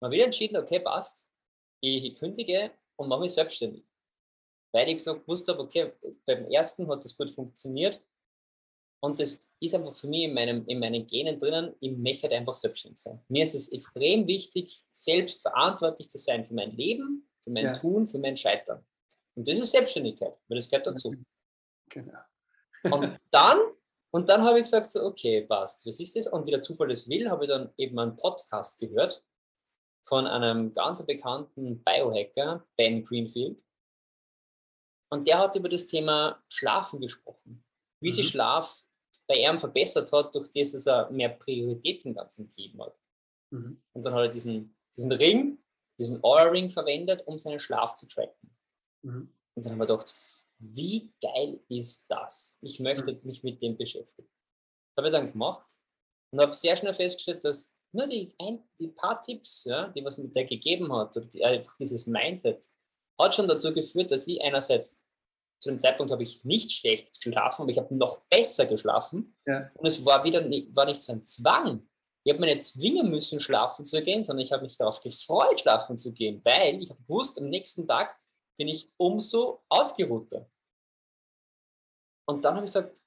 [0.00, 1.26] Man wieder entschieden, okay, passt,
[1.80, 3.84] ich kündige und mache mich selbstständig.
[4.72, 5.92] Weil ich so gewusst habe, okay,
[6.26, 8.02] beim ersten hat das gut funktioniert,
[9.00, 12.32] und das ist einfach für mich in, meinem, in meinen Genen drinnen, ich möchte halt
[12.32, 13.20] einfach selbstständig sein.
[13.28, 17.72] Mir ist es extrem wichtig, selbst verantwortlich zu sein für mein Leben, für mein ja.
[17.74, 18.84] Tun, für mein Scheitern.
[19.36, 21.14] Und das ist Selbstständigkeit, weil das gehört dazu.
[21.90, 22.18] Genau.
[22.90, 23.58] und dann,
[24.10, 26.28] und dann habe ich gesagt, so, okay, passt, was ist das?
[26.28, 29.22] Und wie der Zufall es will, habe ich dann eben einen Podcast gehört
[30.02, 33.62] von einem ganz bekannten Biohacker, Ben Greenfield.
[35.10, 37.62] Und der hat über das Thema Schlafen gesprochen.
[38.00, 38.14] Wie mhm.
[38.14, 38.84] sich Schlaf
[39.26, 42.98] bei ihm verbessert hat, durch das, dass er mehr Priorität im Ganzen gegeben hat.
[43.50, 43.82] Mhm.
[43.92, 45.58] Und dann hat er diesen, diesen Ring,
[45.98, 48.56] diesen Aura-Ring verwendet, um seinen Schlaf zu tracken.
[49.02, 49.34] Mhm.
[49.54, 50.14] Und dann haben wir gedacht,
[50.58, 52.58] wie geil ist das?
[52.60, 53.20] Ich möchte mhm.
[53.22, 54.28] mich mit dem beschäftigen.
[54.94, 55.66] Das habe ich dann gemacht
[56.32, 60.18] und habe sehr schnell festgestellt, dass nur die, ein, die paar Tipps, ja, die was
[60.18, 62.66] mir der gegeben hat, oder die, einfach dieses Mindset,
[63.18, 65.00] hat schon dazu geführt, dass ich einerseits
[65.60, 69.36] zu dem Zeitpunkt habe ich nicht schlecht geschlafen, aber ich habe noch besser geschlafen.
[69.44, 69.70] Ja.
[69.74, 71.88] Und es war wieder nicht, war nicht so ein Zwang.
[72.24, 75.60] Ich habe mir nicht zwingen müssen, schlafen zu gehen, sondern ich habe mich darauf gefreut,
[75.60, 78.16] schlafen zu gehen, weil ich habe gewusst, am nächsten Tag
[78.58, 80.50] bin ich umso ausgeruhter.
[82.26, 83.00] Und dann habe ich gesagt,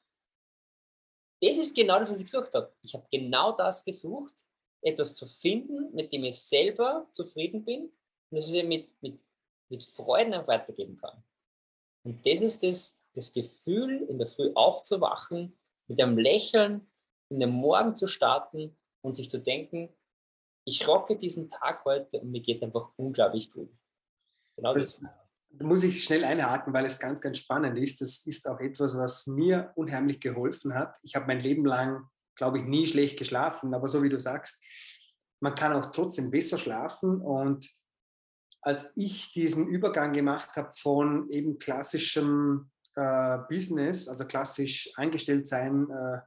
[1.41, 2.73] das ist genau das, was ich gesucht habe.
[2.81, 4.33] Ich habe genau das gesucht,
[4.81, 9.23] etwas zu finden, mit dem ich selber zufrieden bin und das ich mit, mit,
[9.69, 11.23] mit Freuden auch weitergeben kann.
[12.03, 16.89] Und das ist das, das Gefühl, in der Früh aufzuwachen, mit einem Lächeln
[17.29, 19.89] in den Morgen zu starten und sich zu denken,
[20.65, 23.71] ich rocke diesen Tag heute und mir geht es einfach unglaublich gut.
[24.55, 24.99] Genau das.
[24.99, 25.20] das.
[25.53, 28.01] Da muss ich schnell einhaken, weil es ganz, ganz spannend ist.
[28.01, 30.97] Das ist auch etwas, was mir unheimlich geholfen hat.
[31.03, 34.63] Ich habe mein Leben lang, glaube ich, nie schlecht geschlafen, aber so wie du sagst,
[35.41, 37.67] man kann auch trotzdem besser schlafen und
[38.61, 45.89] als ich diesen Übergang gemacht habe von eben klassischem äh, Business, also klassisch eingestellt sein,
[45.89, 46.17] äh,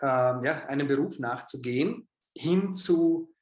[0.00, 3.33] äh, ja, einem Beruf nachzugehen, hin zu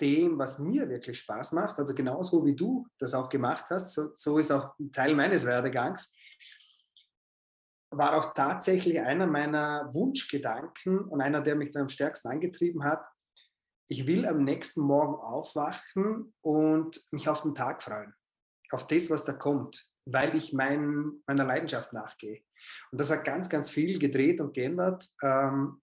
[0.00, 4.10] dem, was mir wirklich Spaß macht, also genauso wie du das auch gemacht hast, so,
[4.14, 6.14] so ist auch ein Teil meines Werdegangs,
[7.90, 13.04] war auch tatsächlich einer meiner Wunschgedanken und einer, der mich dann am stärksten angetrieben hat,
[13.88, 18.14] ich will am nächsten Morgen aufwachen und mich auf den Tag freuen,
[18.70, 22.42] auf das, was da kommt, weil ich mein, meiner Leidenschaft nachgehe.
[22.90, 25.06] Und das hat ganz, ganz viel gedreht und geändert.
[25.22, 25.80] Ähm,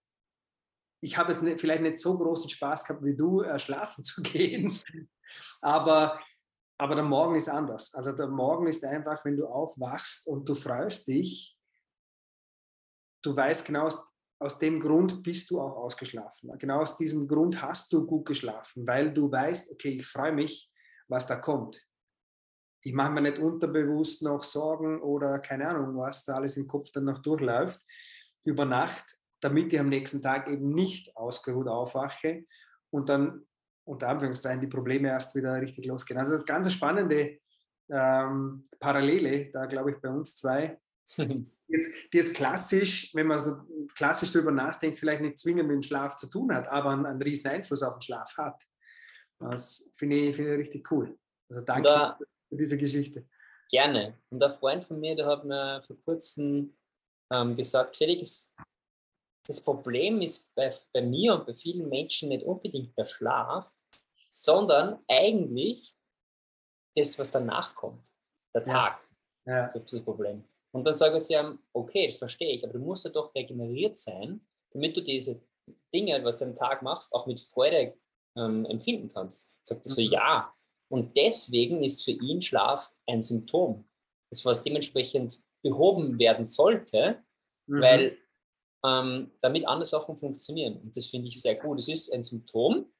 [1.05, 4.21] ich habe es nicht, vielleicht nicht so großen Spaß gehabt wie du, äh, schlafen zu
[4.21, 4.79] gehen,
[5.61, 6.19] aber,
[6.77, 7.93] aber der Morgen ist anders.
[7.93, 11.55] Also der Morgen ist einfach, wenn du aufwachst und du freust dich,
[13.21, 13.89] du weißt genau,
[14.39, 16.51] aus dem Grund bist du auch ausgeschlafen.
[16.57, 20.71] Genau aus diesem Grund hast du gut geschlafen, weil du weißt, okay, ich freue mich,
[21.07, 21.87] was da kommt.
[22.83, 26.91] Ich mache mir nicht unterbewusst noch Sorgen oder keine Ahnung, was da alles im Kopf
[26.91, 27.81] dann noch durchläuft
[28.43, 32.45] über Nacht, damit ich am nächsten Tag eben nicht ausgeruht aufwache
[32.89, 33.45] und dann
[33.83, 36.19] unter Anführungszeichen die Probleme erst wieder richtig losgehen.
[36.19, 37.39] Also das ist ganz spannende
[37.89, 40.79] ähm, Parallele, da glaube ich bei uns zwei.
[41.17, 43.57] jetzt, die jetzt klassisch, wenn man so
[43.95, 47.21] klassisch darüber nachdenkt, vielleicht nicht zwingend mit dem Schlaf zu tun hat, aber einen, einen
[47.21, 48.63] riesen Einfluss auf den Schlaf hat.
[49.39, 51.17] Das finde ich, find ich richtig cool.
[51.49, 52.17] Also danke da,
[52.47, 53.27] für diese Geschichte.
[53.69, 54.17] Gerne.
[54.29, 56.75] Und ein Freund von mir, der hat mir vor kurzem
[57.31, 58.49] ähm, gesagt, Felix,
[59.47, 63.71] das Problem ist bei, bei mir und bei vielen Menschen nicht unbedingt der Schlaf,
[64.29, 65.95] sondern eigentlich
[66.95, 68.11] das, was danach kommt,
[68.53, 69.01] der Tag.
[69.45, 69.67] Ja.
[69.67, 70.43] Das ist das Problem.
[70.73, 73.95] Und dann sagen sie einem, okay, das verstehe ich, aber du musst ja doch regeneriert
[73.97, 75.41] sein, damit du diese
[75.93, 77.97] Dinge, was du am Tag machst, auch mit Freude
[78.35, 79.47] ähm, empfinden kannst.
[79.63, 80.11] Sagt er so, mhm.
[80.11, 80.53] ja.
[80.91, 83.87] Und deswegen ist für ihn Schlaf ein Symptom.
[84.31, 87.23] Das, was dementsprechend behoben werden sollte,
[87.67, 87.81] mhm.
[87.81, 88.17] weil
[88.85, 90.77] ähm, damit andere Sachen funktionieren.
[90.81, 91.79] Und das finde ich sehr gut.
[91.79, 92.91] Es ist ein Symptom,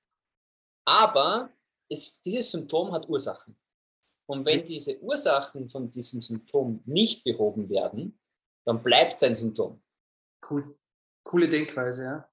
[0.86, 1.50] aber
[1.90, 3.56] ist, dieses Symptom hat Ursachen.
[4.28, 8.20] Und wenn diese Ursachen von diesem Symptom nicht behoben werden,
[8.66, 9.82] dann bleibt es ein Symptom.
[10.50, 10.78] Cool.
[11.24, 12.30] Coole Denkweise, ja.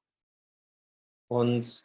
[1.28, 1.84] Und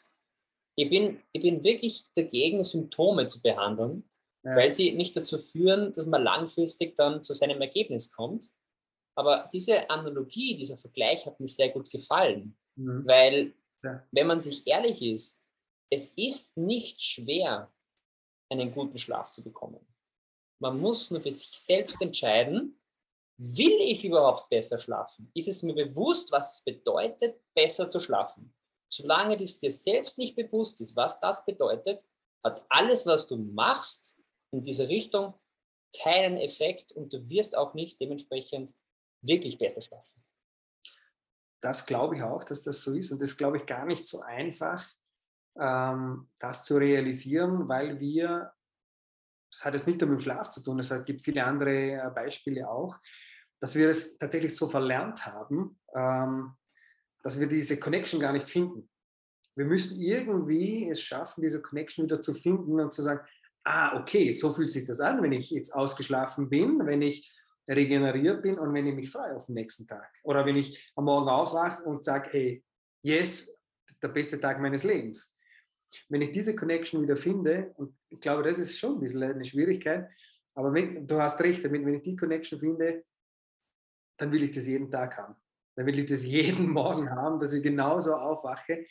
[0.76, 4.10] ich bin, ich bin wirklich dagegen, Symptome zu behandeln,
[4.44, 4.56] ja.
[4.56, 8.52] weil sie nicht dazu führen, dass man langfristig dann zu seinem Ergebnis kommt.
[9.18, 13.04] Aber diese Analogie, dieser Vergleich hat mir sehr gut gefallen, mhm.
[13.08, 14.08] weil ja.
[14.12, 15.40] wenn man sich ehrlich ist,
[15.90, 17.72] es ist nicht schwer,
[18.50, 19.86] einen guten Schlaf zu bekommen.
[20.62, 22.80] Man muss nur für sich selbst entscheiden,
[23.38, 25.32] will ich überhaupt besser schlafen?
[25.34, 28.54] Ist es mir bewusst, was es bedeutet, besser zu schlafen?
[28.90, 32.06] Solange es dir selbst nicht bewusst ist, was das bedeutet,
[32.44, 34.16] hat alles, was du machst
[34.52, 35.34] in diese Richtung,
[36.02, 38.74] keinen Effekt und du wirst auch nicht dementsprechend
[39.22, 40.24] wirklich besser schlafen.
[41.62, 44.22] Das glaube ich auch, dass das so ist und das glaube ich gar nicht so
[44.22, 44.88] einfach,
[45.60, 48.54] ähm, das zu realisieren, weil wir
[49.52, 52.12] das hat jetzt nicht nur mit dem Schlaf zu tun, es gibt viele andere äh,
[52.14, 52.98] Beispiele auch,
[53.60, 56.54] dass wir es tatsächlich so verlernt haben, ähm,
[57.24, 58.90] dass wir diese Connection gar nicht finden.
[59.56, 63.26] Wir müssen irgendwie es schaffen, diese Connection wieder zu finden und zu sagen,
[63.64, 67.34] ah, okay, so fühlt sich das an, wenn ich jetzt ausgeschlafen bin, wenn ich
[67.68, 70.10] regeneriert bin und wenn ich mich freue auf den nächsten Tag.
[70.24, 72.64] Oder wenn ich am Morgen aufwache und sage, hey,
[73.02, 73.64] yes,
[74.02, 75.38] der beste Tag meines Lebens.
[76.10, 79.44] Wenn ich diese Connection wieder finde, und ich glaube, das ist schon ein bisschen eine
[79.44, 80.10] Schwierigkeit,
[80.54, 83.06] aber wenn, du hast recht damit, wenn ich die Connection finde,
[84.18, 85.36] dann will ich das jeden Tag haben.
[85.76, 88.86] Dann will ich das jeden Morgen haben, dass ich genauso aufwache.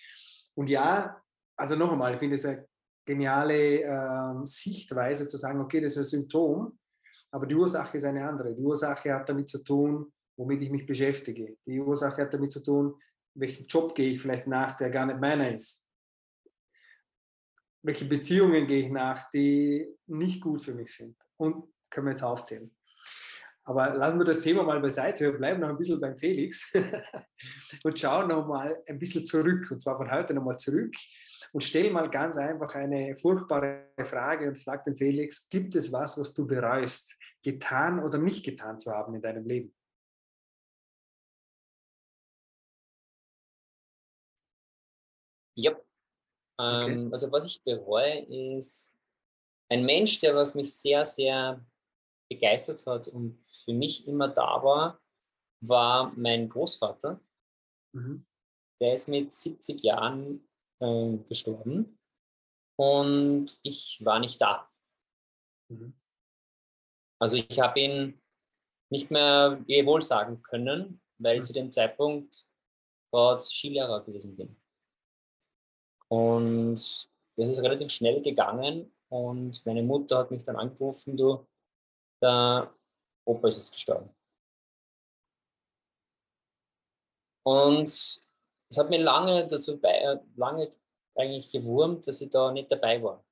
[0.55, 1.21] Und ja,
[1.57, 2.67] also noch einmal, ich finde es eine
[3.05, 6.79] geniale äh, Sichtweise zu sagen, okay, das ist ein Symptom,
[7.37, 8.55] aber die Ursache ist eine andere.
[8.55, 11.57] Die Ursache hat damit zu tun, womit ich mich beschäftige.
[11.67, 13.01] Die Ursache hat damit zu tun,
[13.35, 15.87] welchen Job gehe ich vielleicht nach, der gar nicht meiner ist
[17.87, 21.17] welche Beziehungen gehe ich nach, die nicht gut für mich sind.
[21.37, 22.71] Und können wir jetzt aufzählen.
[23.63, 25.25] Aber lassen wir das Thema mal beiseite.
[25.25, 26.73] Wir bleiben noch ein bisschen beim Felix
[27.85, 29.71] und schauen noch mal ein bisschen zurück.
[29.71, 30.95] Und zwar von heute noch mal zurück
[31.53, 36.19] und stell mal ganz einfach eine furchtbare Frage und frag den Felix: Gibt es was,
[36.19, 39.73] was du bereust, getan oder nicht getan zu haben in deinem Leben?
[45.57, 45.87] Yep.
[46.59, 46.93] Okay.
[46.93, 48.19] Ähm, also was ich bereue,
[48.59, 48.93] ist
[49.69, 51.65] ein Mensch, der was mich sehr, sehr
[52.29, 55.01] begeistert hat und für mich immer da war,
[55.61, 57.21] war mein Großvater.
[57.93, 58.27] Mhm.
[58.81, 60.49] Der ist mit 70 Jahren
[60.81, 62.01] äh, gestorben
[62.77, 64.69] und ich war nicht da.
[65.69, 65.95] Mhm.
[67.19, 68.21] Also ich habe ihn
[68.91, 71.43] nicht mehr wohl sagen können, weil mhm.
[71.43, 72.47] zu dem Zeitpunkt
[73.13, 74.57] dort Skilehrer gewesen bin.
[76.09, 81.47] Und es ist relativ schnell gegangen und meine Mutter hat mich dann angerufen, du,
[82.23, 82.73] der
[83.25, 84.11] Opa ist jetzt gestorben.
[87.45, 90.71] Und es hat mir lange dazu bei, äh, lange
[91.15, 93.25] eigentlich gewurmt, dass ich da nicht dabei war.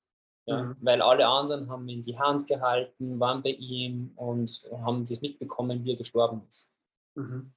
[0.47, 0.77] Ja, mhm.
[0.81, 5.85] Weil alle anderen haben ihn die Hand gehalten, waren bei ihm und haben das mitbekommen,
[5.85, 6.71] wie er gestorben ist.
[7.15, 7.55] Mhm.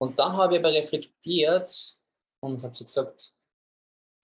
[0.00, 1.98] Und dann habe ich aber reflektiert
[2.40, 3.34] und habe so gesagt,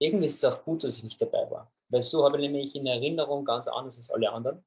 [0.01, 1.73] irgendwie ist es auch gut, dass ich nicht dabei war.
[1.89, 4.65] Weil so habe ich nämlich in Erinnerung ganz anders als alle anderen.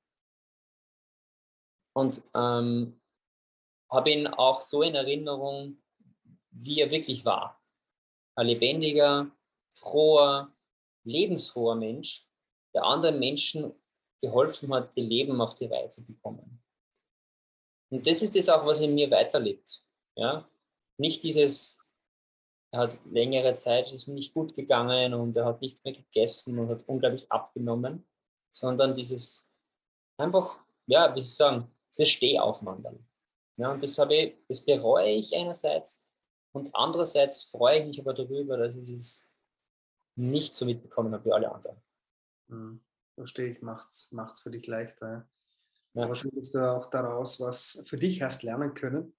[1.95, 2.99] Und ähm,
[3.89, 5.81] habe ihn auch so in Erinnerung,
[6.51, 7.61] wie er wirklich war.
[8.35, 9.31] Ein lebendiger,
[9.75, 10.51] froher,
[11.03, 12.27] lebensfroher Mensch,
[12.73, 13.73] der anderen Menschen
[14.21, 16.63] geholfen hat, ihr Leben auf die Reihe zu bekommen.
[17.89, 19.83] Und das ist das auch, was in mir weiterlebt.
[20.15, 20.47] Ja?
[20.97, 21.77] Nicht dieses
[22.73, 26.57] er hat längere Zeit, ist ihm nicht gut gegangen und er hat nicht mehr gegessen
[26.57, 28.03] und hat unglaublich abgenommen,
[28.49, 29.47] sondern dieses
[30.17, 33.07] einfach, ja, wie soll ich sagen, dieses Stehaufwandern.
[33.57, 36.03] Ja, und das, habe ich, das bereue ich einerseits
[36.51, 39.29] und andererseits freue ich mich aber darüber, dass ich es
[40.15, 41.79] nicht so mitbekommen habe wie alle anderen.
[42.53, 42.81] Mhm.
[43.15, 45.27] Verstehe ich, macht es für dich leichter.
[45.93, 46.03] Ja.
[46.03, 49.13] Aber schon, dass du auch daraus was für dich hast lernen können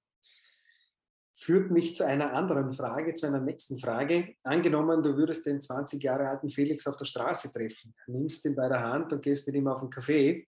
[1.35, 4.37] führt mich zu einer anderen Frage, zu einer nächsten Frage.
[4.45, 8.69] Angenommen, du würdest den 20 Jahre alten Felix auf der Straße treffen, nimmst ihn bei
[8.69, 10.47] der Hand und gehst mit ihm auf einen Café,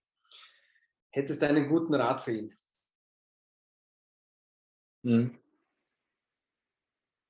[1.11, 2.53] hättest du einen guten Rat für ihn?
[5.03, 5.37] Hm.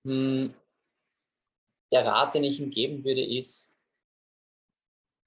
[0.05, 0.53] Hm.
[1.91, 3.73] Der Rat, den ich ihm geben würde, ist,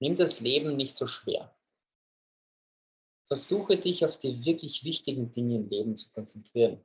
[0.01, 1.55] nimm das Leben nicht so schwer.
[3.27, 6.83] Versuche dich auf die wirklich wichtigen Dinge im Leben zu konzentrieren.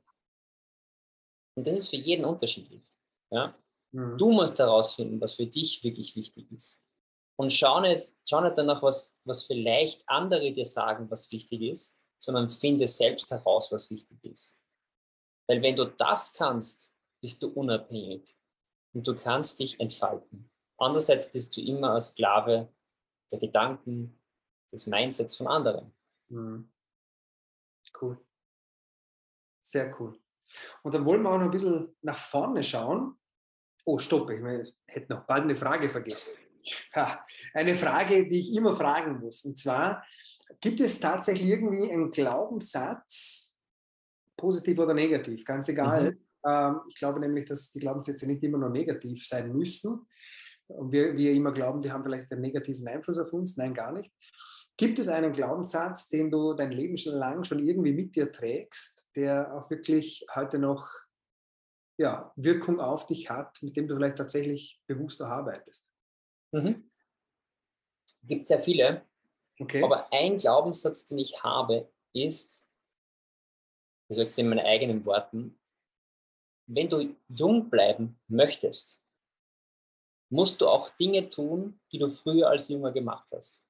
[1.55, 2.83] Und das ist für jeden unterschiedlich.
[3.31, 3.57] Ja?
[3.91, 4.17] Mhm.
[4.17, 6.81] Du musst herausfinden, was für dich wirklich wichtig ist.
[7.37, 11.95] Und schau nicht, schau nicht danach, was, was vielleicht andere dir sagen, was wichtig ist,
[12.19, 14.55] sondern finde selbst heraus, was wichtig ist.
[15.47, 18.35] Weil wenn du das kannst, bist du unabhängig
[18.93, 20.49] und du kannst dich entfalten.
[20.77, 22.71] Andererseits bist du immer als Sklave
[23.31, 24.19] der Gedanken,
[24.71, 25.93] des Mindsets von anderen.
[26.29, 26.69] Mhm.
[27.99, 28.19] Cool.
[29.63, 30.19] Sehr cool.
[30.83, 33.17] Und dann wollen wir auch noch ein bisschen nach vorne schauen.
[33.85, 34.41] Oh, stopp, ich
[34.87, 36.37] hätte noch bald eine Frage vergessen.
[36.93, 39.45] Ha, eine Frage, die ich immer fragen muss.
[39.45, 40.05] Und zwar,
[40.59, 43.57] gibt es tatsächlich irgendwie einen Glaubenssatz,
[44.35, 46.11] positiv oder negativ, ganz egal.
[46.11, 46.17] Mhm.
[46.45, 50.07] Ähm, ich glaube nämlich, dass die Glaubenssätze nicht immer nur negativ sein müssen.
[50.67, 53.57] Und wir, wir immer glauben, die haben vielleicht einen negativen Einfluss auf uns.
[53.57, 54.13] Nein, gar nicht.
[54.77, 59.09] Gibt es einen Glaubenssatz, den du dein Leben schon lang schon irgendwie mit dir trägst,
[59.15, 60.87] der auch wirklich heute noch
[61.97, 65.89] ja, Wirkung auf dich hat, mit dem du vielleicht tatsächlich bewusster arbeitest?
[66.51, 66.91] Mhm.
[68.23, 69.03] Gibt sehr viele.
[69.59, 69.83] Okay.
[69.83, 72.67] Aber ein Glaubenssatz, den ich habe, ist,
[74.09, 75.59] ich sage es in meinen eigenen Worten,
[76.67, 79.03] wenn du jung bleiben möchtest,
[80.29, 83.63] musst du auch Dinge tun, die du früher als Junger gemacht hast.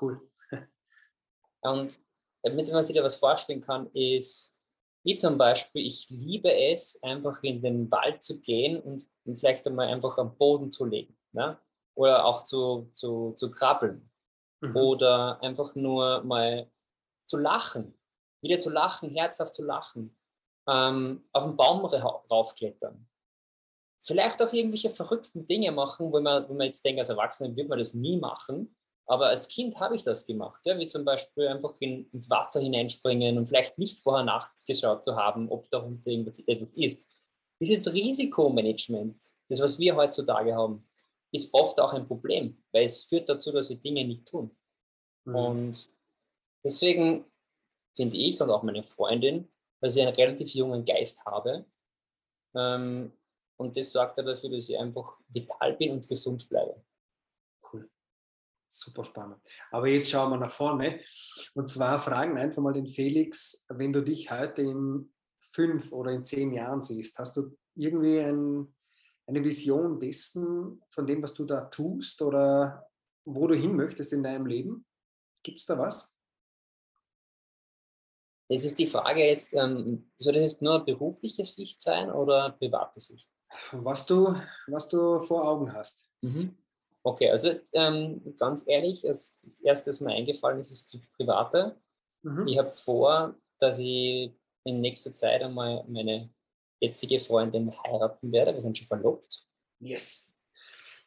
[0.00, 0.20] Cool.
[1.60, 1.98] Und
[2.42, 4.56] damit man sich da was vorstellen kann, ist,
[5.02, 9.66] wie zum Beispiel, ich liebe es, einfach in den Wald zu gehen und, und vielleicht
[9.66, 11.16] einmal einfach am Boden zu legen.
[11.32, 11.58] Ne?
[11.94, 14.10] Oder auch zu, zu, zu krabbeln.
[14.60, 14.76] Mhm.
[14.76, 16.70] Oder einfach nur mal
[17.26, 17.98] zu lachen.
[18.42, 20.16] Wieder zu lachen, herzhaft zu lachen.
[20.68, 23.08] Ähm, auf den Baum raufklettern.
[24.00, 27.68] Vielleicht auch irgendwelche verrückten Dinge machen, wo man, wo man jetzt denkt, als Erwachsener wird
[27.68, 28.74] man das nie machen.
[29.06, 32.60] Aber als Kind habe ich das gemacht, ja, wie zum Beispiel einfach in, ins Wasser
[32.60, 36.38] hineinspringen und vielleicht nicht vorher nachgeschaut zu haben, ob da unten irgendwas
[36.76, 37.04] ist.
[37.60, 40.88] Dieses Risikomanagement, das was wir heutzutage haben,
[41.32, 44.56] ist oft auch ein Problem, weil es führt dazu, dass wir Dinge nicht tun.
[45.24, 45.34] Mhm.
[45.34, 45.90] Und
[46.64, 47.24] deswegen
[47.96, 49.48] finde ich und auch meine Freundin,
[49.80, 51.66] dass ich einen relativ jungen Geist habe.
[52.54, 53.12] Ähm,
[53.60, 56.82] und das sorgt dafür, dass ich einfach vital bin und gesund bleibe
[58.70, 59.40] super spannend.
[59.70, 61.00] Aber jetzt schauen wir nach vorne.
[61.54, 65.12] Und zwar fragen einfach mal den Felix, wenn du dich heute in
[65.52, 68.72] fünf oder in zehn Jahren siehst, hast du irgendwie ein,
[69.26, 72.88] eine Vision dessen, von dem, was du da tust oder
[73.24, 74.86] wo du hin möchtest in deinem Leben?
[75.42, 76.16] Gibt es da was?
[78.48, 82.98] Es ist die Frage jetzt, ähm, soll das jetzt nur berufliche Sicht sein oder private
[82.98, 83.28] Sicht?
[83.72, 84.34] Was du,
[84.68, 86.06] was du vor Augen hast.
[86.22, 86.56] Mhm.
[87.02, 91.76] Okay, also ähm, ganz ehrlich, als, erstes mal eingefallen ist, ist die private.
[92.22, 92.46] Mhm.
[92.48, 94.32] Ich habe vor, dass ich
[94.64, 96.30] in nächster Zeit einmal meine
[96.80, 98.54] jetzige Freundin heiraten werde.
[98.54, 99.46] Wir sind schon verlobt.
[99.80, 100.36] Yes.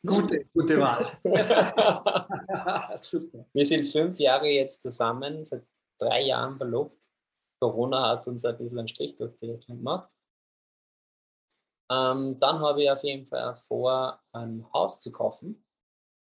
[0.06, 1.06] Gute, gute Wahl.
[2.98, 3.46] Super.
[3.54, 5.64] Wir sind fünf Jahre jetzt zusammen, seit
[6.00, 7.02] drei Jahren verlobt.
[7.62, 10.10] Corona hat uns ein bisschen einen Strich durch die Rechnung gemacht.
[11.94, 15.64] Ähm, dann habe ich auf jeden Fall vor, ein Haus zu kaufen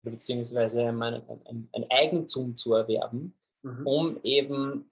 [0.03, 3.87] beziehungsweise ein, ein, ein Eigentum zu erwerben, mhm.
[3.87, 4.89] um eben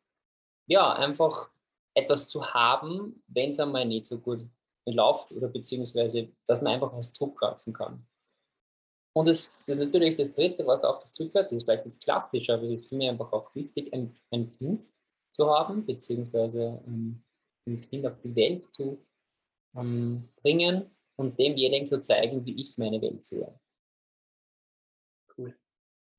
[0.67, 1.49] ja einfach
[1.93, 4.45] etwas zu haben, wenn es einmal nicht so gut
[4.85, 8.05] läuft oder beziehungsweise, dass man einfach was zurückgreifen kann.
[9.15, 12.63] Und das, natürlich das Dritte, was auch dazu gehört, das ist vielleicht nicht klassisch, aber
[12.63, 14.85] es ist für mich einfach auch wichtig, ein, ein Kind
[15.31, 17.23] zu haben, beziehungsweise ähm,
[17.67, 18.99] ein Kind auf die Welt zu
[19.77, 23.59] ähm, bringen und demjenigen zu zeigen, wie ich meine Welt sehe.
[25.37, 25.57] Cool.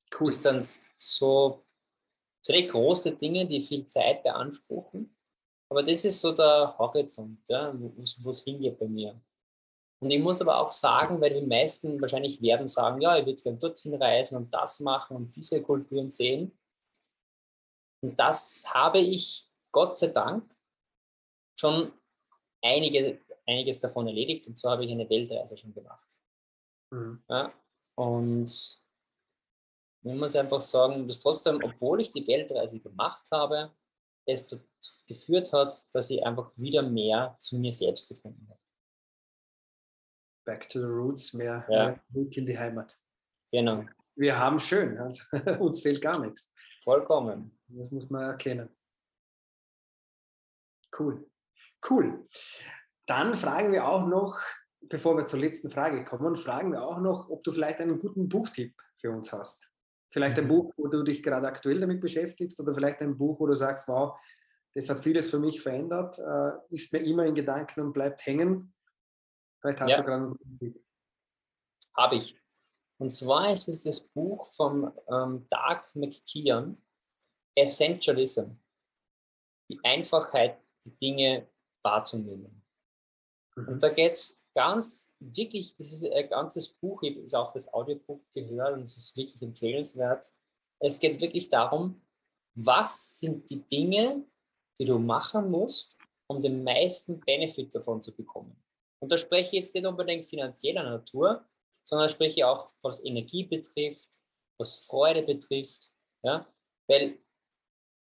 [0.09, 1.63] Das sind so,
[2.47, 5.15] die große Dinge, die viel Zeit beanspruchen.
[5.71, 9.21] Aber das ist so der Horizont, ja, wo es hingeht bei mir.
[10.01, 13.41] Und ich muss aber auch sagen, weil die meisten wahrscheinlich werden sagen, ja, ich würde
[13.41, 16.57] gerne dorthin reisen und das machen und diese Kulturen sehen.
[18.01, 20.49] Und das habe ich Gott sei Dank
[21.59, 21.91] schon
[22.63, 23.19] einige,
[23.49, 24.47] einiges davon erledigt.
[24.47, 26.07] Und zwar habe ich eine Weltreise schon gemacht.
[26.91, 27.23] Mhm.
[27.27, 27.53] Ja,
[27.95, 28.79] und
[30.01, 33.75] man muss einfach sagen, dass trotzdem, obwohl ich die Weltreise gemacht habe,
[34.25, 38.59] es dazu geführt hat, dass ich einfach wieder mehr zu mir selbst gefunden habe.
[40.45, 42.01] Back to the roots, mehr, ja.
[42.09, 42.97] mehr in die Heimat.
[43.51, 43.85] Genau.
[44.15, 45.23] Wir haben schön, also,
[45.59, 46.53] uns fehlt gar nichts.
[46.83, 47.59] Vollkommen.
[47.67, 48.69] Das muss man erkennen.
[50.97, 51.29] Cool.
[51.87, 52.27] Cool.
[53.09, 54.39] Dann fragen wir auch noch,
[54.81, 58.29] bevor wir zur letzten Frage kommen, fragen wir auch noch, ob du vielleicht einen guten
[58.29, 59.71] Buchtipp für uns hast.
[60.11, 60.49] Vielleicht ein mhm.
[60.49, 63.87] Buch, wo du dich gerade aktuell damit beschäftigst oder vielleicht ein Buch, wo du sagst,
[63.87, 64.19] wow,
[64.75, 68.75] das hat vieles für mich verändert, äh, ist mir immer in Gedanken und bleibt hängen.
[69.59, 69.97] Vielleicht hast ja.
[69.97, 70.85] du gerade einen
[71.97, 72.39] Habe ich.
[72.99, 76.79] Und zwar ist es das Buch von ähm, Doug McKeon,
[77.55, 78.51] Essentialism.
[79.67, 81.49] Die Einfachheit, die Dinge
[81.83, 82.58] wahrzunehmen.
[83.59, 83.73] Mhm.
[83.73, 87.71] Und da geht es ganz, wirklich, das ist ein ganzes Buch, ich habe auch das
[87.73, 90.29] Audiobuch gehört und es ist wirklich empfehlenswert.
[90.81, 92.01] Es geht wirklich darum,
[92.55, 94.25] was sind die Dinge,
[94.79, 95.97] die du machen musst,
[96.27, 98.55] um den meisten Benefit davon zu bekommen.
[99.01, 101.45] Und da spreche ich jetzt nicht unbedingt finanzieller Natur,
[101.87, 104.21] sondern spreche auch, was Energie betrifft,
[104.59, 105.91] was Freude betrifft.
[106.23, 106.45] Ja?
[106.87, 107.17] Weil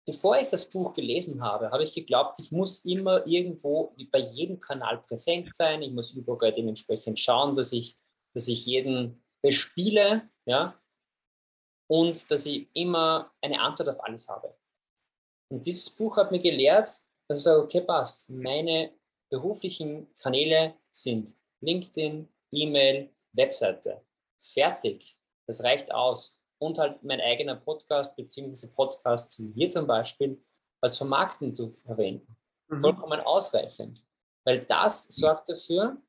[0.04, 4.60] bevor ich das Buch gelesen habe, habe ich geglaubt, ich muss immer irgendwo bei jedem
[4.60, 5.82] Kanal präsent sein.
[5.82, 7.96] Ich muss überall dementsprechend schauen, dass ich,
[8.34, 10.78] dass ich jeden bespiele, ja,
[11.88, 14.56] und dass ich immer eine Antwort auf alles habe.
[15.50, 16.88] Und dieses Buch hat mir gelehrt,
[17.28, 18.30] dass ich sage, okay, passt.
[18.30, 18.92] Meine
[19.30, 24.02] beruflichen Kanäle sind LinkedIn, E-Mail, Webseite.
[24.40, 25.16] Fertig.
[25.46, 30.40] Das reicht aus und halt mein eigener Podcast beziehungsweise Podcasts wie hier zum Beispiel
[30.80, 32.36] als Vermarkten zu verwenden.
[32.68, 32.80] Mhm.
[32.80, 34.04] Vollkommen ausreichend.
[34.44, 36.00] Weil das sorgt dafür,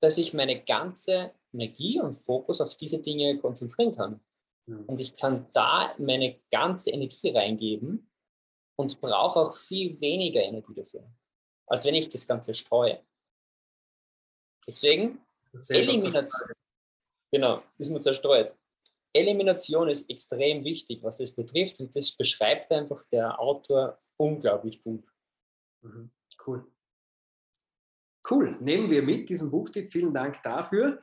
[0.00, 4.20] dass ich meine ganze Energie und Fokus auf diese Dinge konzentrieren kann.
[4.66, 4.84] Mhm.
[4.86, 8.10] Und ich kann da meine ganze Energie reingeben
[8.78, 11.06] und brauche auch viel weniger Energie dafür,
[11.66, 13.02] als wenn ich das Ganze streue.
[14.66, 15.20] Deswegen
[15.68, 16.50] Elimination.
[17.30, 18.54] Genau, ist man zerstreut.
[19.16, 25.04] Elimination ist extrem wichtig, was es betrifft, und das beschreibt einfach der Autor unglaublich gut.
[25.82, 26.10] Mhm.
[26.46, 26.66] Cool.
[28.28, 29.90] Cool, nehmen wir mit diesen Buchtipp.
[29.90, 31.00] Vielen Dank dafür.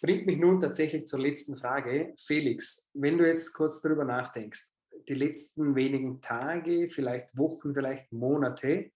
[0.00, 2.14] Bringt mich nun tatsächlich zur letzten Frage.
[2.18, 4.72] Felix, wenn du jetzt kurz darüber nachdenkst,
[5.08, 8.90] die letzten wenigen Tage, vielleicht Wochen, vielleicht Monate,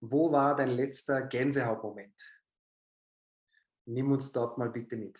[0.00, 2.42] wo war dein letzter Gänsehautmoment?
[3.86, 5.18] Nimm uns dort mal bitte mit.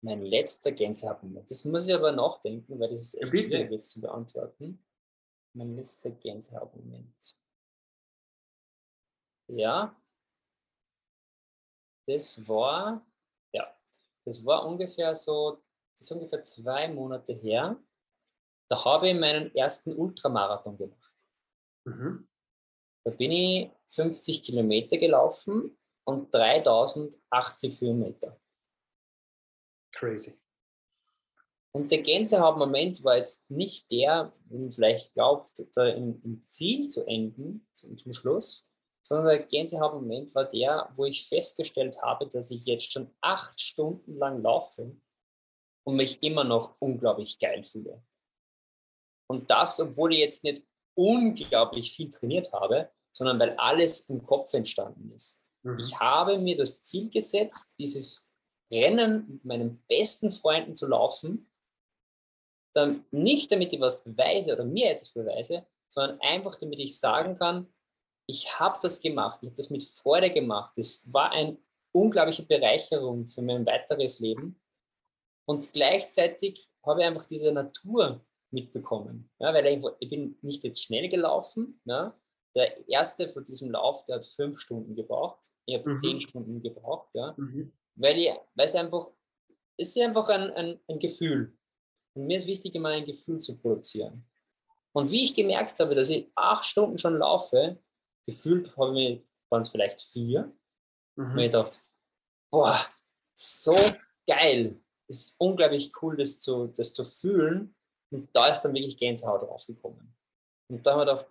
[0.00, 1.50] Mein letzter Gänsehautmoment.
[1.50, 3.48] Das muss ich aber nachdenken, weil das ist echt Bitte.
[3.48, 4.84] schwierig jetzt zu beantworten.
[5.54, 7.36] Mein letzter Gänsehautmoment.
[9.48, 10.00] Ja,
[12.06, 13.06] das war,
[13.52, 13.76] ja,
[14.24, 15.62] das war ungefähr so,
[15.94, 17.82] das ist ungefähr zwei Monate her.
[18.70, 21.12] Da habe ich meinen ersten Ultramarathon gemacht.
[21.84, 22.28] Mhm.
[23.04, 28.38] Da bin ich 50 Kilometer gelaufen und 3080 Kilometer.
[29.98, 30.38] Crazy.
[31.74, 36.88] Und der Gänsehautmoment war jetzt nicht der, wie man vielleicht glaubt, da im, im Ziel
[36.88, 38.66] zu enden, zum, zum Schluss,
[39.02, 44.16] sondern der Gänsehautmoment war der, wo ich festgestellt habe, dass ich jetzt schon acht Stunden
[44.16, 44.96] lang laufe
[45.84, 48.02] und mich immer noch unglaublich geil fühle.
[49.28, 54.54] Und das, obwohl ich jetzt nicht unglaublich viel trainiert habe, sondern weil alles im Kopf
[54.54, 55.40] entstanden ist.
[55.62, 55.78] Mhm.
[55.78, 58.27] Ich habe mir das Ziel gesetzt, dieses
[58.72, 61.50] Rennen mit meinen besten Freunden zu laufen,
[62.74, 67.36] dann nicht damit ich was beweise oder mir etwas beweise, sondern einfach damit ich sagen
[67.36, 67.66] kann,
[68.26, 70.76] ich habe das gemacht, ich habe das mit Freude gemacht.
[70.76, 71.56] Es war eine
[71.92, 74.60] unglaubliche Bereicherung für mein weiteres Leben.
[75.46, 79.30] Und gleichzeitig habe ich einfach diese Natur mitbekommen.
[79.38, 79.66] Ja, weil
[79.98, 81.80] ich, bin nicht jetzt schnell gelaufen.
[81.86, 82.14] Ja.
[82.54, 85.40] Der erste von diesem Lauf, der hat fünf Stunden gebraucht.
[85.64, 85.96] Ich habe mhm.
[85.96, 87.08] zehn Stunden gebraucht.
[87.14, 87.34] Ja.
[87.38, 89.08] Mhm weil, ich, weil es einfach,
[89.76, 91.56] es ist einfach ein, ein, ein Gefühl.
[92.14, 94.24] Und mir ist wichtig, immer ein Gefühl zu produzieren.
[94.92, 97.78] Und wie ich gemerkt habe, dass ich acht Stunden schon laufe,
[98.26, 100.52] gefühlt habe ich, waren es vielleicht vier,
[101.16, 101.32] mhm.
[101.32, 101.78] und ich dachte,
[102.50, 102.78] boah,
[103.36, 103.76] so
[104.26, 104.80] geil.
[105.08, 107.74] Es ist unglaublich cool, das zu, das zu fühlen.
[108.10, 110.16] Und da ist dann wirklich Gänsehaut draufgekommen.
[110.70, 111.26] Und da haben wir gedacht,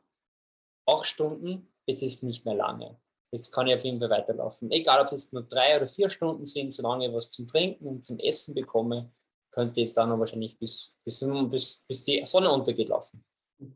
[0.87, 2.99] acht Stunden, jetzt ist es nicht mehr lange
[3.37, 4.71] jetzt kann ich auf jeden Fall weiterlaufen.
[4.71, 8.05] Egal, ob es nur drei oder vier Stunden sind, solange ich was zum Trinken und
[8.05, 9.11] zum Essen bekomme,
[9.51, 13.23] könnte es dann wahrscheinlich bis, bis, bis, bis die Sonne untergeht laufen.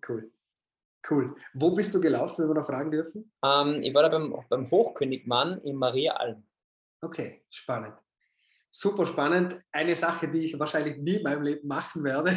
[0.07, 0.32] Cool.
[1.09, 1.36] Cool.
[1.53, 3.32] Wo bist du gelaufen, wenn wir noch fragen dürfen?
[3.43, 6.43] Ähm, ich war da beim, beim Hochkönigmann in Maria Alm.
[7.01, 7.95] Okay, spannend.
[8.72, 9.59] Super spannend.
[9.72, 12.32] Eine Sache, die ich wahrscheinlich nie in meinem Leben machen werde.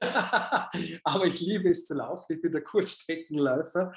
[1.04, 2.26] Aber ich liebe es zu laufen.
[2.28, 3.92] Ich bin der Kurzstreckenläufer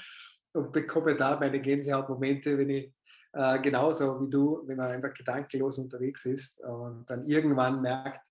[0.54, 2.93] und bekomme da meine Gänsehautmomente, wenn ich
[3.34, 8.22] äh, genauso wie du, wenn man einfach gedankenlos unterwegs ist und dann irgendwann merkt,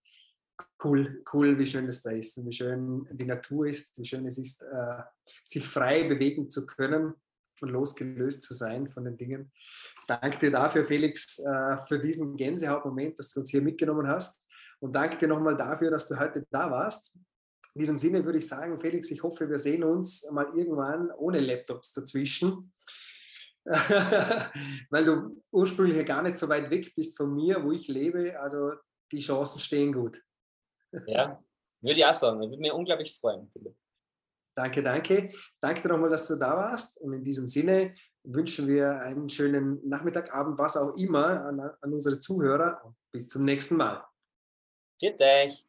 [0.85, 4.27] cool, cool, wie schön es da ist und wie schön die Natur ist, wie schön
[4.27, 5.03] es ist, äh,
[5.45, 7.15] sich frei bewegen zu können
[7.61, 9.53] und losgelöst zu sein von den Dingen.
[10.07, 14.49] Danke dir dafür, Felix, äh, für diesen Gänsehautmoment, dass du uns hier mitgenommen hast.
[14.81, 17.17] Und danke dir nochmal dafür, dass du heute da warst.
[17.75, 21.41] In diesem Sinne würde ich sagen, Felix, ich hoffe, wir sehen uns mal irgendwann ohne
[21.41, 22.73] Laptops dazwischen,
[23.65, 28.39] weil du ursprünglich gar nicht so weit weg bist von mir, wo ich lebe.
[28.39, 28.73] Also
[29.11, 30.21] die Chancen stehen gut.
[31.07, 31.43] Ja,
[31.81, 32.41] würde ich auch sagen.
[32.41, 33.51] Würde mich unglaublich freuen.
[34.55, 35.33] Danke, danke.
[35.61, 37.01] Danke nochmal, dass du da warst.
[37.01, 41.93] Und in diesem Sinne wünschen wir einen schönen Nachmittag, Abend, was auch immer an, an
[41.93, 42.95] unsere Zuhörer.
[43.11, 44.05] bis zum nächsten Mal.
[44.99, 45.65] Viert euch.